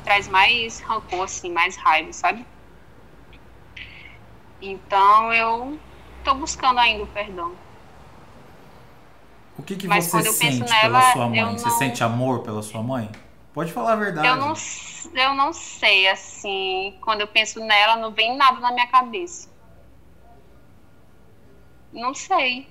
traz 0.03 0.27
mais 0.29 0.81
rancor, 0.81 1.25
assim, 1.25 1.53
mais 1.53 1.77
raiva, 1.77 2.13
sabe? 2.13 2.45
Então 4.61 5.33
eu 5.33 5.81
estou 6.29 6.35
buscando 6.35 6.79
ainda 6.79 7.05
o 7.05 7.07
perdão. 7.07 7.55
O 9.59 9.63
que, 9.63 9.77
que 9.77 9.89
Mas 9.89 10.07
você 10.07 10.31
sente 10.31 10.61
nela, 10.61 10.81
pela 10.83 11.13
sua 11.13 11.29
mãe? 11.29 11.43
Não... 11.43 11.59
Você 11.59 11.71
sente 11.71 12.05
amor 12.05 12.43
pela 12.43 12.63
sua 12.63 12.83
mãe? 12.83 13.11
Pode 13.53 13.73
falar 13.73 13.95
a 13.95 13.97
verdade. 13.97 14.27
Eu 14.27 14.37
não, 14.37 14.55
eu 15.15 15.35
não 15.35 15.53
sei, 15.53 16.09
assim, 16.09 16.97
quando 17.01 17.23
eu 17.23 17.27
penso 17.27 17.59
nela, 17.65 17.97
não 17.97 18.13
vem 18.13 18.37
nada 18.37 18.61
na 18.61 18.71
minha 18.71 18.87
cabeça. 18.87 19.49
Não 21.93 22.15
sei. 22.15 22.69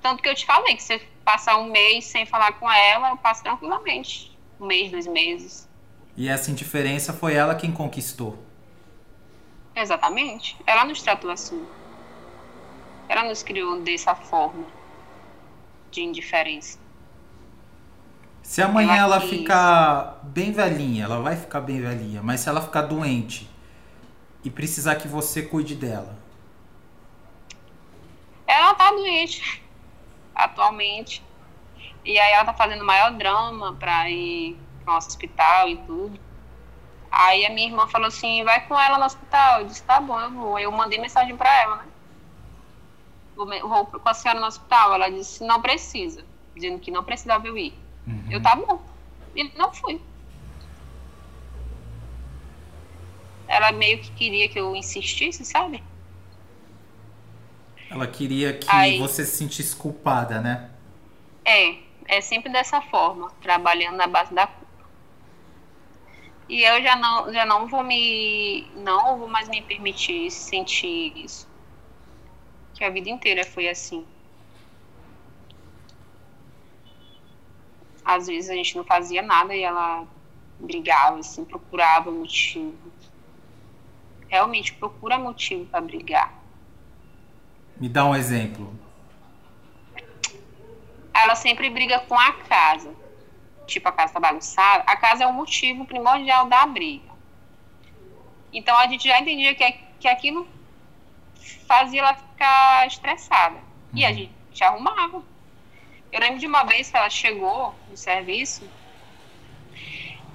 Tanto 0.00 0.22
que 0.22 0.28
eu 0.28 0.34
te 0.34 0.46
falei 0.46 0.76
que 0.76 0.82
se 0.82 0.98
passar 1.24 1.56
um 1.56 1.70
mês 1.70 2.04
sem 2.04 2.26
falar 2.26 2.52
com 2.52 2.70
ela, 2.70 3.10
eu 3.10 3.16
passo 3.16 3.42
tranquilamente. 3.42 4.38
Um 4.60 4.66
mês, 4.66 4.90
dois 4.92 5.06
meses. 5.06 5.68
E 6.16 6.28
essa 6.28 6.50
indiferença 6.50 7.12
foi 7.12 7.34
ela 7.34 7.56
quem 7.56 7.72
conquistou? 7.72 8.38
Exatamente. 9.74 10.56
Ela 10.64 10.84
nos 10.84 11.02
tratou 11.02 11.30
assim. 11.30 11.66
Ela 13.08 13.24
nos 13.24 13.42
criou 13.42 13.80
dessa 13.80 14.14
forma 14.14 14.64
de 15.90 16.02
indiferença. 16.02 16.78
Se 18.42 18.60
amanhã 18.60 18.96
ela, 18.96 19.16
ela 19.16 19.20
quis... 19.20 19.30
ficar 19.30 20.20
bem 20.22 20.52
velhinha, 20.52 21.04
ela 21.04 21.20
vai 21.20 21.36
ficar 21.36 21.60
bem 21.60 21.80
velhinha, 21.80 22.22
mas 22.22 22.40
se 22.40 22.48
ela 22.48 22.60
ficar 22.60 22.82
doente 22.82 23.50
e 24.44 24.50
precisar 24.50 24.96
que 24.96 25.08
você 25.08 25.42
cuide 25.42 25.74
dela. 25.74 26.18
Ela 28.46 28.74
tá 28.74 28.90
doente 28.90 29.62
atualmente. 30.34 31.22
E 32.04 32.18
aí 32.18 32.32
ela 32.32 32.44
tá 32.44 32.52
fazendo 32.52 32.84
maior 32.84 33.12
drama 33.12 33.74
pra 33.74 34.10
ir 34.10 34.58
pro 34.84 34.94
hospital 34.94 35.68
e 35.68 35.76
tudo. 35.78 36.20
Aí 37.10 37.46
a 37.46 37.50
minha 37.50 37.68
irmã 37.68 37.86
falou 37.86 38.08
assim, 38.08 38.44
vai 38.44 38.66
com 38.66 38.78
ela 38.78 38.98
no 38.98 39.04
hospital. 39.04 39.60
Eu 39.60 39.66
disse, 39.66 39.82
tá 39.84 40.00
bom, 40.00 40.20
eu 40.20 40.30
vou. 40.30 40.58
Eu 40.58 40.70
mandei 40.70 41.00
mensagem 41.00 41.34
pra 41.36 41.62
ela, 41.62 41.76
né? 41.76 41.84
Vou, 43.36 43.86
com 43.86 44.08
a 44.08 44.14
senhora 44.14 44.40
no 44.40 44.46
hospital. 44.46 44.94
Ela 44.94 45.10
disse, 45.10 45.44
não 45.44 45.60
precisa. 45.60 46.24
Dizendo 46.54 46.78
que 46.78 46.90
não 46.90 47.04
precisava 47.04 47.46
eu 47.46 47.56
ir. 47.56 47.74
Uhum. 48.06 48.26
Eu, 48.30 48.42
tá 48.42 48.54
bom. 48.54 48.80
E 49.34 49.44
não 49.56 49.72
fui. 49.72 50.00
Ela 53.46 53.72
meio 53.72 53.98
que 53.98 54.10
queria 54.12 54.48
que 54.48 54.58
eu 54.58 54.74
insistisse, 54.74 55.44
sabe? 55.44 55.82
Ela 57.90 58.06
queria 58.06 58.56
que 58.56 58.66
Aí, 58.68 58.98
você 58.98 59.24
se 59.24 59.36
sentisse 59.36 59.76
culpada, 59.76 60.40
né? 60.40 60.70
É, 61.44 61.76
é 62.06 62.20
sempre 62.20 62.50
dessa 62.50 62.80
forma, 62.80 63.30
trabalhando 63.42 63.96
na 63.96 64.06
base 64.06 64.32
da 64.32 64.46
culpa. 64.46 64.64
E 66.48 66.62
eu 66.62 66.82
já 66.82 66.96
não, 66.96 67.32
já 67.32 67.44
não 67.44 67.66
vou 67.66 67.82
me. 67.82 68.66
Não 68.76 69.18
vou 69.18 69.28
mais 69.28 69.48
me 69.48 69.60
permitir 69.62 70.30
sentir 70.30 71.12
isso 71.16 71.53
que 72.74 72.84
a 72.84 72.90
vida 72.90 73.08
inteira 73.08 73.44
foi 73.44 73.68
assim. 73.68 74.04
Às 78.04 78.26
vezes 78.26 78.50
a 78.50 78.54
gente 78.54 78.76
não 78.76 78.84
fazia 78.84 79.22
nada 79.22 79.54
e 79.54 79.62
ela 79.62 80.06
brigava, 80.58 81.18
assim, 81.18 81.44
procurava 81.44 82.10
motivo. 82.10 82.76
Realmente 84.28 84.74
procura 84.74 85.18
motivo 85.18 85.64
para 85.66 85.80
brigar. 85.80 86.34
Me 87.76 87.88
dá 87.88 88.04
um 88.04 88.14
exemplo. 88.14 88.72
Ela 91.14 91.34
sempre 91.34 91.70
briga 91.70 92.00
com 92.00 92.18
a 92.18 92.32
casa. 92.32 92.94
Tipo, 93.66 93.88
a 93.88 93.92
casa 93.92 94.12
tá 94.12 94.20
bagunçada. 94.20 94.84
A 94.86 94.96
casa 94.96 95.24
é 95.24 95.26
o 95.26 95.32
motivo 95.32 95.86
primordial 95.86 96.46
da 96.46 96.66
briga. 96.66 97.14
Então 98.52 98.76
a 98.76 98.86
gente 98.86 99.08
já 99.08 99.18
entendia 99.18 99.54
que, 99.54 99.72
que 99.98 100.08
aquilo 100.08 100.46
fazia 101.66 102.00
ela 102.00 102.14
ficar 102.44 102.86
estressada. 102.86 103.58
E 103.92 104.04
a 104.04 104.10
uhum. 104.10 104.14
gente 104.14 104.64
arrumava. 104.64 105.22
Eu 106.12 106.20
lembro 106.20 106.38
de 106.38 106.46
uma 106.46 106.64
vez 106.64 106.90
que 106.90 106.96
ela 106.96 107.10
chegou 107.10 107.74
no 107.90 107.96
serviço 107.96 108.68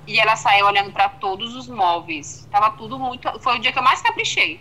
e 0.07 0.19
ela 0.19 0.35
saiu 0.35 0.65
olhando 0.65 0.91
para 0.91 1.07
todos 1.07 1.55
os 1.55 1.67
móveis. 1.67 2.47
Tava 2.51 2.71
tudo 2.71 2.97
muito. 2.99 3.39
Foi 3.39 3.57
o 3.57 3.59
dia 3.59 3.71
que 3.71 3.79
eu 3.79 3.83
mais 3.83 4.01
caprichei. 4.01 4.59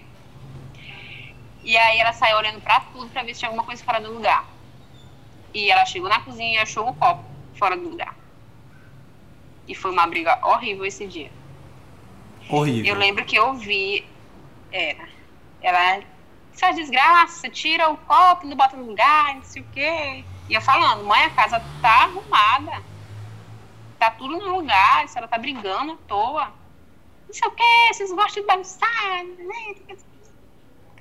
E 1.64 1.76
aí 1.76 1.98
ela 1.98 2.12
saiu 2.12 2.36
olhando 2.36 2.60
para 2.60 2.80
tudo 2.80 3.10
para 3.10 3.22
ver 3.22 3.34
se 3.34 3.40
tinha 3.40 3.48
alguma 3.48 3.64
coisa 3.64 3.82
fora 3.82 4.00
do 4.00 4.12
lugar. 4.12 4.44
E 5.52 5.70
ela 5.70 5.84
chegou 5.86 6.08
na 6.08 6.20
cozinha 6.20 6.54
e 6.54 6.58
achou 6.58 6.88
um 6.88 6.94
copo 6.94 7.24
fora 7.54 7.76
do 7.76 7.88
lugar. 7.88 8.14
E 9.66 9.74
foi 9.74 9.90
uma 9.90 10.06
briga 10.06 10.38
horrível 10.46 10.84
esse 10.84 11.06
dia. 11.06 11.30
Horrível. 12.48 12.94
Eu 12.94 12.98
lembro 12.98 13.24
que 13.24 13.36
eu 13.36 13.54
vi. 13.54 14.06
Era. 14.70 15.08
Ela 15.60 16.02
essa 16.58 16.72
desgraça, 16.72 17.48
tira 17.48 17.88
o 17.88 17.96
copo, 17.96 18.46
não 18.46 18.56
bota 18.56 18.76
no 18.76 18.86
lugar, 18.86 19.36
não 19.36 19.42
sei 19.42 19.62
o 19.62 19.66
quê. 19.72 20.24
E 20.48 20.54
eu 20.54 20.60
falando, 20.60 21.04
mãe, 21.04 21.22
a 21.22 21.30
casa 21.30 21.62
tá 21.80 22.04
arrumada. 22.04 22.82
Tá 23.98 24.10
tudo 24.10 24.36
no 24.36 24.56
lugar, 24.56 25.08
se 25.08 25.16
ela 25.16 25.28
tá 25.28 25.38
brigando 25.38 25.92
à 25.92 25.96
toa. 26.08 26.52
Não 27.26 27.34
sei 27.34 27.48
o 27.48 27.50
quê, 27.52 27.92
vocês 27.92 28.10
gostam 28.12 28.42
de 28.42 28.46
bagunçar. 28.46 29.24
Né? 29.38 29.96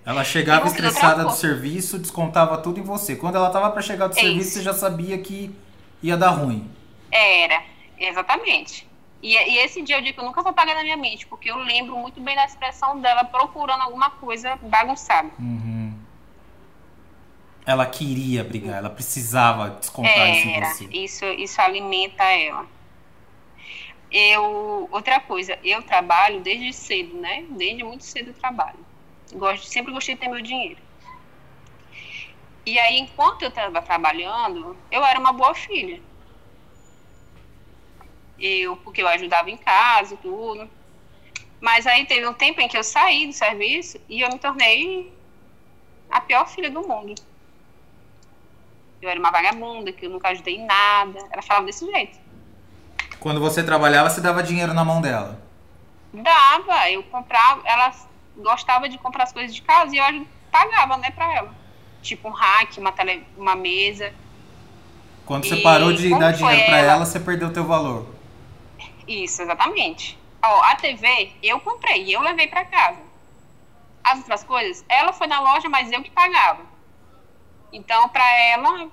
Ela 0.06 0.24
chegava 0.24 0.68
estressada 0.68 1.24
do 1.24 1.32
serviço, 1.32 1.98
descontava 1.98 2.58
tudo 2.60 2.80
em 2.80 2.84
você. 2.84 3.16
Quando 3.16 3.36
ela 3.36 3.50
tava 3.50 3.70
para 3.72 3.82
chegar 3.82 4.08
do 4.08 4.18
é 4.18 4.22
serviço, 4.22 4.42
isso. 4.42 4.52
você 4.54 4.64
já 4.64 4.74
sabia 4.74 5.18
que 5.18 5.54
ia 6.02 6.16
dar 6.16 6.30
ruim. 6.30 6.70
Era, 7.12 7.64
exatamente. 7.98 8.88
E, 9.22 9.34
e, 9.36 9.58
esse 9.60 9.82
dia 9.82 9.98
é 9.98 10.00
o 10.00 10.04
dia 10.04 10.14
que 10.14 10.20
eu 10.20 10.24
nunca 10.24 10.42
vou 10.42 10.52
apagar 10.52 10.76
na 10.76 10.84
minha 10.84 10.98
mente, 10.98 11.26
porque 11.26 11.50
eu 11.50 11.58
lembro 11.58 11.98
muito 11.98 12.22
bem 12.22 12.36
da 12.36 12.46
expressão 12.46 13.00
dela 13.00 13.24
procurando 13.24 13.82
alguma 13.82 14.12
coisa 14.12 14.56
bagunçada. 14.62 15.30
Uhum. 15.40 15.94
ela 17.66 17.86
queria 17.86 18.44
brigar, 18.44 18.78
ela 18.78 18.90
precisava 18.90 19.72
descontar 19.72 20.30
isso 20.30 20.48
em 20.48 20.64
você. 20.64 20.86
isso, 20.92 21.26
isso 21.26 21.62
alimenta 21.62 22.24
ela. 22.24 22.66
Eu, 24.10 24.88
outra 24.92 25.20
coisa, 25.20 25.60
eu 25.64 25.84
trabalho 25.84 26.40
desde 26.40 26.72
cedo, 26.72 27.18
né? 27.18 27.46
Desde 27.50 27.84
muito 27.84 28.06
cedo 28.06 28.30
eu 28.30 28.34
trabalho. 28.34 28.80
Gosto, 29.34 29.66
sempre 29.66 29.92
gostei 29.92 30.16
de 30.16 30.22
ter 30.22 30.30
meu 30.30 30.42
dinheiro. 30.42 30.80
E 32.66 32.78
aí, 32.80 33.00
enquanto 33.00 33.42
eu 33.44 33.50
estava 33.50 33.82
trabalhando, 33.82 34.78
eu 34.92 35.04
era 35.04 35.20
uma 35.20 35.34
boa 35.34 35.54
filha. 35.54 36.02
Eu, 38.40 38.78
porque 38.78 39.02
eu 39.02 39.08
ajudava 39.08 39.50
em 39.50 39.58
casa 39.58 40.14
e 40.14 40.18
tudo. 40.18 40.70
Mas 41.60 41.88
aí 41.88 42.06
teve 42.06 42.28
um 42.28 42.34
tempo 42.34 42.62
em 42.62 42.68
que 42.68 42.78
eu 42.78 42.84
saí 42.84 43.26
do 43.28 43.34
serviço 43.34 44.00
e 44.08 44.22
eu 44.22 44.30
me 44.30 44.38
tornei 44.38 45.12
a 46.10 46.22
pior 46.22 46.48
filha 46.48 46.70
do 46.70 46.88
mundo. 46.88 47.16
Eu 49.02 49.10
era 49.10 49.20
uma 49.20 49.32
vagabunda, 49.32 49.92
que 49.92 50.06
eu 50.06 50.10
nunca 50.10 50.30
ajudei 50.30 50.56
em 50.56 50.66
nada. 50.66 51.20
Ela 51.32 51.42
falava 51.42 51.66
desse 51.66 51.86
jeito. 51.86 52.20
Quando 53.20 53.40
você 53.40 53.64
trabalhava, 53.64 54.10
você 54.10 54.22
dava 54.22 54.44
dinheiro 54.44 54.74
na 54.74 54.86
mão 54.86 55.02
dela. 55.02 55.42
Dava, 56.14 56.90
eu 56.90 57.04
comprava, 57.04 57.62
ela 57.66 57.94
gostava 58.38 58.88
de 58.88 58.98
comprar 58.98 59.24
as 59.24 59.34
coisas 59.34 59.54
de 59.54 59.62
casa 59.62 59.96
e 59.96 59.98
eu 59.98 60.26
pagava, 60.52 60.98
né, 60.98 61.12
pra 61.12 61.34
ela. 61.36 61.54
Tipo 62.02 62.30
um 62.30 62.32
rack, 62.32 62.80
uma, 62.80 62.92
tele, 62.92 63.26
uma 63.38 63.56
mesa. 63.56 64.14
Quando 65.26 65.46
você 65.46 65.56
E 65.56 65.64
parou 65.64 65.92
de 65.92 66.10
dar 66.10 66.32
dinheiro 66.32 66.66
pra 66.66 66.78
ela? 66.78 66.92
ela, 66.94 67.06
você 67.06 67.20
perdeu 67.20 67.50
o 67.50 67.52
teu 67.52 67.66
valor. 67.66 68.17
Isso, 69.08 69.42
exatamente. 69.42 70.18
Ó, 70.44 70.62
a 70.64 70.76
TV 70.76 71.32
eu 71.42 71.60
comprei 71.60 72.14
eu 72.16 72.22
levei 72.22 72.48
pra 72.48 72.66
casa. 72.66 73.00
As 74.04 74.20
outras 74.20 74.44
coisas, 74.44 74.86
ela 74.88 75.12
foi 75.14 75.28
na 75.28 75.40
loja, 75.42 75.68
mas 75.70 75.92
eu 75.92 76.02
que 76.04 76.12
pagava. 76.12 76.66
Então, 77.74 78.08
pra 78.10 78.26
ela. 78.40 78.90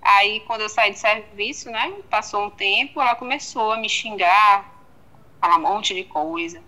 Aí, 0.00 0.40
quando 0.40 0.62
eu 0.62 0.68
saí 0.68 0.92
do 0.92 0.98
serviço, 0.98 1.70
né? 1.70 1.92
Passou 2.10 2.44
um 2.46 2.50
tempo, 2.50 3.00
ela 3.00 3.14
começou 3.14 3.72
a 3.72 3.76
me 3.76 3.88
xingar, 3.88 4.64
falar 5.40 5.56
um 5.56 5.60
monte 5.62 5.94
de 5.94 6.04
coisa. 6.04 6.60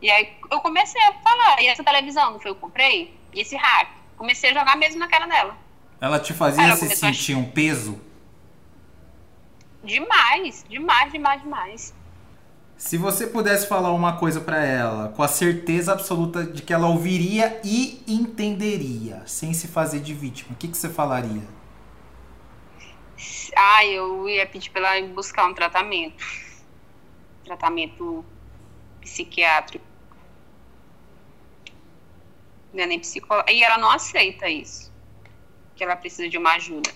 E 0.00 0.10
aí 0.10 0.32
eu 0.50 0.60
comecei 0.60 1.00
a 1.02 1.12
falar, 1.14 1.60
e 1.62 1.68
essa 1.68 1.84
televisão 1.84 2.32
não 2.32 2.40
foi 2.40 2.50
eu 2.50 2.56
comprei? 2.56 3.16
E 3.32 3.40
esse 3.40 3.54
hack? 3.56 3.88
Comecei 4.16 4.50
a 4.50 4.54
jogar 4.54 4.76
mesmo 4.76 4.98
na 4.98 5.06
cara 5.08 5.26
dela. 5.26 5.56
Ela 6.00 6.18
te 6.18 6.34
fazia 6.34 6.64
Ela 6.64 6.74
se 6.74 6.80
começou 6.86 7.08
a- 7.08 7.12
sentir 7.12 7.36
um 7.36 7.48
peso? 7.48 8.00
Demais, 9.84 10.64
demais, 10.68 11.12
demais, 11.12 11.42
demais. 11.42 11.94
Se 12.76 12.96
você 12.96 13.26
pudesse 13.26 13.66
falar 13.68 13.92
uma 13.92 14.16
coisa 14.16 14.40
pra 14.40 14.64
ela, 14.64 15.08
com 15.10 15.22
a 15.22 15.28
certeza 15.28 15.92
absoluta 15.92 16.44
de 16.44 16.62
que 16.62 16.72
ela 16.72 16.88
ouviria 16.88 17.60
e 17.64 18.02
entenderia, 18.06 19.22
sem 19.26 19.52
se 19.52 19.68
fazer 19.68 20.00
de 20.00 20.12
vítima, 20.12 20.52
o 20.52 20.56
que, 20.56 20.68
que 20.68 20.76
você 20.76 20.88
falaria? 20.88 21.42
Ah, 23.54 23.84
eu 23.84 24.28
ia 24.28 24.46
pedir 24.46 24.70
pra 24.70 24.96
ela 24.96 25.06
buscar 25.08 25.46
um 25.46 25.54
tratamento. 25.54 26.24
Tratamento 27.44 28.24
psiquiátrico. 29.00 29.84
Não 32.72 32.82
é 32.82 32.86
nem 32.86 32.98
psicólogo. 32.98 33.48
E 33.50 33.62
ela 33.62 33.78
não 33.78 33.90
aceita 33.90 34.48
isso. 34.48 34.92
Que 35.76 35.84
ela 35.84 35.94
precisa 35.94 36.28
de 36.28 36.38
uma 36.38 36.54
ajuda. 36.54 36.90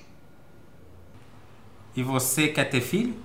E 1.96 2.02
você 2.02 2.48
quer 2.48 2.66
ter 2.66 2.82
filho? 2.82 3.16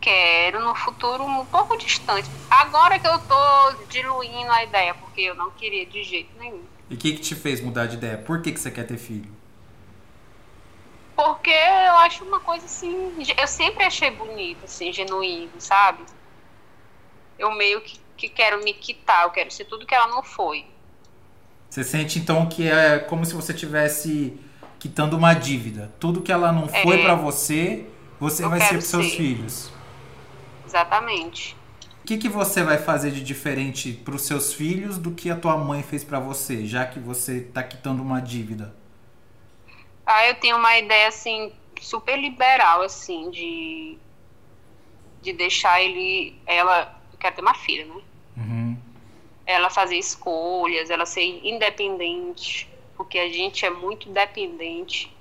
Quero 0.00 0.64
no 0.64 0.72
futuro 0.76 1.24
um 1.24 1.44
pouco 1.46 1.76
distante. 1.76 2.30
Agora 2.48 2.96
que 2.96 3.08
eu 3.08 3.18
tô 3.18 3.84
diluindo 3.88 4.52
a 4.52 4.62
ideia, 4.62 4.94
porque 4.94 5.22
eu 5.22 5.34
não 5.34 5.50
queria 5.50 5.84
de 5.84 6.04
jeito 6.04 6.30
nenhum. 6.38 6.62
E 6.88 6.94
o 6.94 6.96
que, 6.96 7.14
que 7.14 7.20
te 7.20 7.34
fez 7.34 7.60
mudar 7.60 7.86
de 7.86 7.96
ideia? 7.96 8.16
Por 8.16 8.40
que, 8.40 8.52
que 8.52 8.60
você 8.60 8.70
quer 8.70 8.86
ter 8.86 8.96
filho? 8.96 9.28
Porque 11.16 11.50
eu 11.50 11.96
acho 11.96 12.24
uma 12.24 12.38
coisa 12.38 12.66
assim. 12.66 13.12
Eu 13.36 13.48
sempre 13.48 13.82
achei 13.82 14.12
bonito, 14.12 14.64
assim, 14.64 14.92
genuíno, 14.92 15.50
sabe? 15.58 16.04
Eu 17.36 17.50
meio 17.52 17.80
que, 17.80 17.98
que 18.16 18.28
quero 18.28 18.62
me 18.62 18.74
quitar, 18.74 19.24
eu 19.24 19.30
quero 19.30 19.50
ser 19.50 19.64
tudo 19.64 19.86
que 19.86 19.94
ela 19.94 20.06
não 20.06 20.22
foi. 20.22 20.66
Você 21.68 21.82
sente 21.82 22.20
então 22.20 22.48
que 22.48 22.68
é 22.68 23.00
como 23.00 23.24
se 23.24 23.34
você 23.34 23.52
tivesse 23.52 24.38
quitando 24.78 25.14
uma 25.14 25.34
dívida. 25.34 25.92
Tudo 25.98 26.22
que 26.22 26.32
ela 26.32 26.52
não 26.52 26.68
foi 26.68 27.00
É. 27.00 27.02
pra 27.02 27.14
você, 27.14 27.86
você 28.20 28.46
vai 28.46 28.60
ser 28.60 28.74
pros 28.74 28.84
seus 28.84 29.06
ser. 29.10 29.16
filhos. 29.16 29.70
Exatamente. 30.66 31.56
O 32.02 32.06
que, 32.06 32.18
que 32.18 32.28
você 32.28 32.62
vai 32.62 32.78
fazer 32.78 33.10
de 33.10 33.22
diferente 33.22 33.92
pros 33.92 34.22
seus 34.22 34.52
filhos 34.52 34.96
do 34.96 35.10
que 35.10 35.28
a 35.30 35.36
tua 35.36 35.56
mãe 35.56 35.82
fez 35.82 36.04
pra 36.04 36.20
você, 36.20 36.64
já 36.64 36.86
que 36.86 37.00
você 37.00 37.40
tá 37.40 37.62
quitando 37.62 38.00
uma 38.00 38.20
dívida? 38.20 38.74
Ah, 40.04 40.24
eu 40.28 40.36
tenho 40.36 40.56
uma 40.56 40.78
ideia, 40.78 41.08
assim, 41.08 41.52
super 41.80 42.16
liberal, 42.16 42.82
assim, 42.82 43.28
de, 43.30 43.98
de 45.20 45.32
deixar 45.32 45.82
ele, 45.82 46.36
ela, 46.46 46.96
eu 47.12 47.18
quero 47.18 47.34
ter 47.34 47.42
uma 47.42 47.54
filha, 47.54 47.86
né? 47.86 48.00
Uhum. 48.36 48.76
Ela 49.44 49.68
fazer 49.68 49.96
escolhas, 49.96 50.90
ela 50.90 51.06
ser 51.06 51.22
independente, 51.44 52.68
porque 52.96 53.18
a 53.18 53.28
gente 53.28 53.64
é 53.64 53.70
muito 53.70 54.08
dependente. 54.08 55.14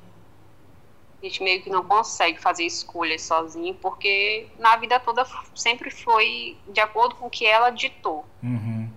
A 1.21 1.25
gente 1.25 1.43
meio 1.43 1.61
que 1.61 1.69
não 1.69 1.83
consegue 1.83 2.39
fazer 2.39 2.65
escolhas 2.65 3.21
sozinho, 3.21 3.73
porque 3.75 4.47
na 4.59 4.75
vida 4.77 4.99
toda 4.99 5.25
sempre 5.53 5.89
foi 5.89 6.57
de 6.67 6.79
acordo 6.79 7.15
com 7.15 7.27
o 7.27 7.29
que 7.29 7.45
ela 7.45 7.69
ditou. 7.69 8.25
Uhum. 8.43 8.89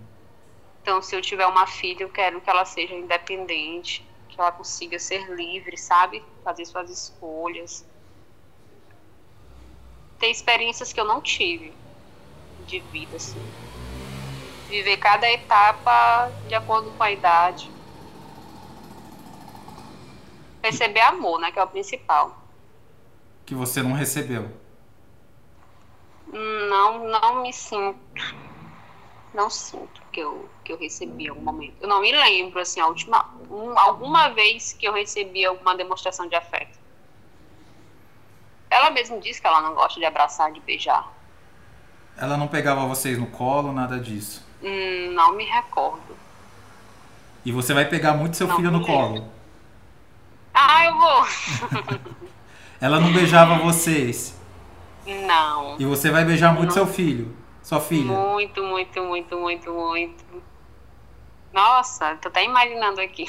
Então, 0.81 1.01
se 1.01 1.15
eu 1.15 1.21
tiver 1.21 1.45
uma 1.45 1.67
filha, 1.67 2.03
eu 2.03 2.09
quero 2.09 2.39
que 2.41 2.49
ela 2.49 2.65
seja 2.65 2.93
independente, 2.93 4.05
que 4.27 4.39
ela 4.39 4.51
consiga 4.51 4.97
ser 4.97 5.29
livre, 5.31 5.77
sabe? 5.77 6.23
Fazer 6.43 6.65
suas 6.65 6.89
escolhas. 6.89 7.85
Ter 10.17 10.29
experiências 10.29 10.93
que 10.93 10.99
eu 10.99 11.05
não 11.05 11.21
tive 11.21 11.73
de 12.65 12.79
vida, 12.79 13.17
assim. 13.17 13.41
Viver 14.67 14.97
cada 14.97 15.29
etapa 15.29 16.31
de 16.47 16.53
acordo 16.53 16.91
com 16.91 17.03
a 17.03 17.11
idade. 17.11 17.71
Receber 20.63 21.01
amor, 21.01 21.39
né? 21.39 21.51
Que 21.51 21.59
é 21.59 21.63
o 21.63 21.67
principal. 21.67 22.37
Que 23.45 23.55
você 23.55 23.81
não 23.81 23.93
recebeu. 23.93 24.49
Não, 26.31 27.07
não 27.07 27.41
me 27.41 27.51
sinto. 27.53 27.97
Não 29.33 29.49
sinto 29.49 30.01
que 30.11 30.19
eu, 30.19 30.49
que 30.63 30.71
eu 30.73 30.77
recebi 30.77 31.27
algum 31.29 31.41
momento. 31.41 31.75
Eu 31.81 31.87
não 31.87 32.01
me 32.01 32.11
lembro, 32.11 32.59
assim, 32.59 32.79
a 32.79 32.87
última. 32.87 33.25
um- 33.49 33.77
alguma 33.77 34.29
vez 34.29 34.73
que 34.73 34.87
eu 34.87 34.93
recebi 34.93 35.45
alguma 35.45 35.75
demonstração 35.75 36.27
de 36.27 36.35
afeto. 36.35 36.77
Ela 38.69 38.91
mesma 38.91 39.19
disse 39.19 39.41
que 39.41 39.47
ela 39.47 39.61
não 39.61 39.73
gosta 39.73 39.99
de 39.99 40.05
abraçar, 40.05 40.51
de 40.51 40.59
beijar. 40.59 41.11
Ela 42.15 42.37
não 42.37 42.47
pegava 42.47 42.85
vocês 42.85 43.17
no 43.17 43.27
colo, 43.27 43.71
nada 43.71 43.99
disso. 43.99 44.45
Hum, 44.61 45.11
não 45.13 45.33
me 45.33 45.45
recordo. 45.45 46.15
E 47.45 47.51
você 47.51 47.73
vai 47.73 47.85
pegar 47.85 48.13
muito 48.13 48.35
seu 48.37 48.47
Não, 48.47 48.55
filho 48.57 48.69
no 48.71 48.79
não 48.79 48.85
colo. 48.85 49.31
Ah, 50.61 50.85
eu 50.85 50.97
vou. 50.97 51.99
Ela 52.81 52.99
não 52.99 53.13
beijava 53.13 53.59
vocês. 53.59 54.37
Não. 55.05 55.77
E 55.79 55.85
você 55.85 56.11
vai 56.11 56.25
beijar 56.25 56.53
muito 56.53 56.67
Não. 56.67 56.73
seu 56.73 56.85
filho. 56.85 57.33
Sua 57.63 57.79
filha. 57.79 58.11
Muito, 58.11 58.61
muito, 58.61 59.01
muito, 59.01 59.37
muito, 59.37 59.71
muito. 59.71 60.25
Nossa, 61.53 62.15
tô 62.17 62.27
até 62.27 62.43
imaginando 62.43 62.99
aqui. 62.99 63.25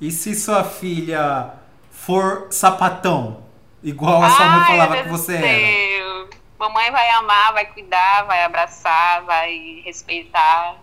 E 0.00 0.10
se 0.10 0.34
sua 0.34 0.64
filha 0.64 1.52
for 1.90 2.46
sapatão? 2.50 3.44
Igual 3.82 4.22
a 4.22 4.30
sua 4.30 4.46
mãe 4.46 4.60
Ai, 4.60 4.66
falava 4.66 4.94
meu 4.94 5.02
que 5.04 5.10
você 5.10 5.34
era. 5.34 6.28
Mamãe 6.58 6.90
vai 6.90 7.10
amar, 7.10 7.52
vai 7.52 7.66
cuidar, 7.66 8.24
vai 8.26 8.42
abraçar, 8.44 9.22
vai 9.24 9.82
respeitar. 9.84 10.76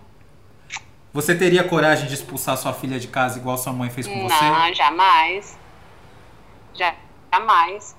Você 1.11 1.35
teria 1.35 1.63
coragem 1.63 2.07
de 2.07 2.13
expulsar 2.13 2.55
sua 2.57 2.73
filha 2.73 2.99
de 2.99 3.07
casa 3.07 3.39
igual 3.39 3.57
sua 3.57 3.73
mãe 3.73 3.89
fez 3.89 4.07
com 4.07 4.29
você? 4.29 4.43
Não, 4.45 4.73
jamais. 4.73 5.56
Já- 6.77 6.95
Jamais. 7.33 7.95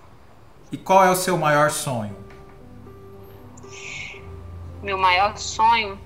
E 0.72 0.76
qual 0.76 1.04
é 1.04 1.10
o 1.10 1.14
seu 1.16 1.36
maior 1.36 1.70
sonho? 1.70 2.16
Meu 4.82 4.96
maior 4.96 5.36
sonho, 5.36 5.98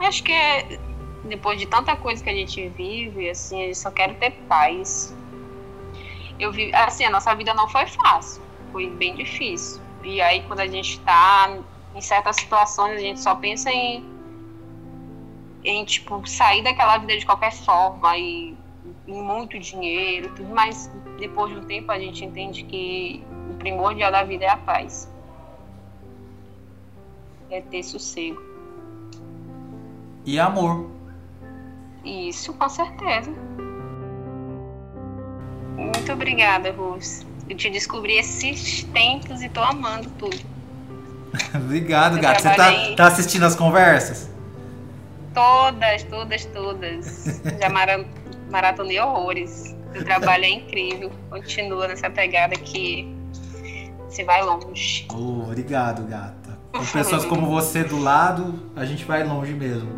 acho 0.00 0.22
que 0.24 0.32
é 0.32 0.78
depois 1.24 1.58
de 1.58 1.66
tanta 1.66 1.94
coisa 1.96 2.22
que 2.22 2.30
a 2.30 2.34
gente 2.34 2.68
vive, 2.70 3.30
assim, 3.30 3.62
eu 3.62 3.74
só 3.74 3.90
quero 3.90 4.14
ter 4.16 4.32
paz. 4.48 5.14
Eu 6.38 6.52
vi, 6.52 6.74
assim, 6.74 7.04
a 7.04 7.10
nossa 7.10 7.34
vida 7.34 7.54
não 7.54 7.68
foi 7.68 7.86
fácil, 7.86 8.42
foi 8.72 8.88
bem 8.90 9.14
difícil. 9.14 9.82
E 10.02 10.20
aí 10.20 10.42
quando 10.42 10.60
a 10.60 10.66
gente 10.66 11.00
tá 11.00 11.56
em 11.94 12.00
certas 12.00 12.36
situações, 12.36 12.96
a 12.96 13.00
gente 13.00 13.20
só 13.20 13.34
pensa 13.34 13.70
em 13.70 14.04
em 15.64 15.84
tipo 15.84 16.24
sair 16.26 16.62
daquela 16.62 16.98
vida 16.98 17.18
de 17.18 17.26
qualquer 17.26 17.52
forma 17.52 18.16
e 18.16 18.56
em 19.06 19.22
muito 19.22 19.58
dinheiro, 19.58 20.26
e 20.26 20.30
tudo, 20.30 20.48
mas 20.54 20.90
depois 21.18 21.52
de 21.52 21.58
um 21.58 21.64
tempo 21.64 21.90
a 21.92 21.98
gente 21.98 22.24
entende 22.24 22.62
que 22.64 23.22
o 23.50 23.54
primordial 23.54 24.10
da 24.12 24.22
vida 24.24 24.44
é 24.44 24.48
a 24.50 24.56
paz. 24.56 25.10
É 27.50 27.60
ter 27.60 27.82
sossego. 27.82 28.40
E 30.24 30.38
amor. 30.38 30.90
Isso, 32.04 32.52
com 32.54 32.68
certeza. 32.68 33.32
Muito 35.76 36.12
obrigada, 36.12 36.70
Rose. 36.72 37.26
Eu 37.48 37.56
te 37.56 37.70
descobri 37.70 38.18
esses 38.18 38.84
tempos 38.84 39.42
e 39.42 39.48
tô 39.48 39.60
amando 39.62 40.10
tudo. 40.18 40.36
Obrigado, 41.54 42.16
Eu 42.16 42.22
gato. 42.22 42.42
Você 42.42 42.48
tá, 42.48 42.54
trabalhei- 42.54 42.96
tá 42.96 43.06
assistindo 43.06 43.44
as 43.44 43.54
conversas? 43.56 44.30
Todas, 45.34 46.02
todas, 46.04 46.44
todas. 46.46 47.40
Já 47.60 47.68
mara- 47.70 48.04
maratonei 48.50 49.00
horrores. 49.00 49.74
O 50.00 50.04
trabalho 50.04 50.44
é 50.44 50.50
incrível. 50.50 51.10
Continua 51.30 51.88
nessa 51.88 52.08
pegada 52.10 52.54
que 52.54 53.08
se 54.08 54.24
vai 54.24 54.42
longe. 54.42 55.06
Oh, 55.12 55.42
obrigado, 55.42 56.02
gata. 56.08 56.58
Com 56.72 56.84
pessoas 56.84 57.24
como 57.24 57.46
você 57.46 57.82
do 57.84 57.98
lado, 57.98 58.54
a 58.76 58.84
gente 58.84 59.04
vai 59.04 59.24
longe 59.24 59.52
mesmo. 59.52 59.88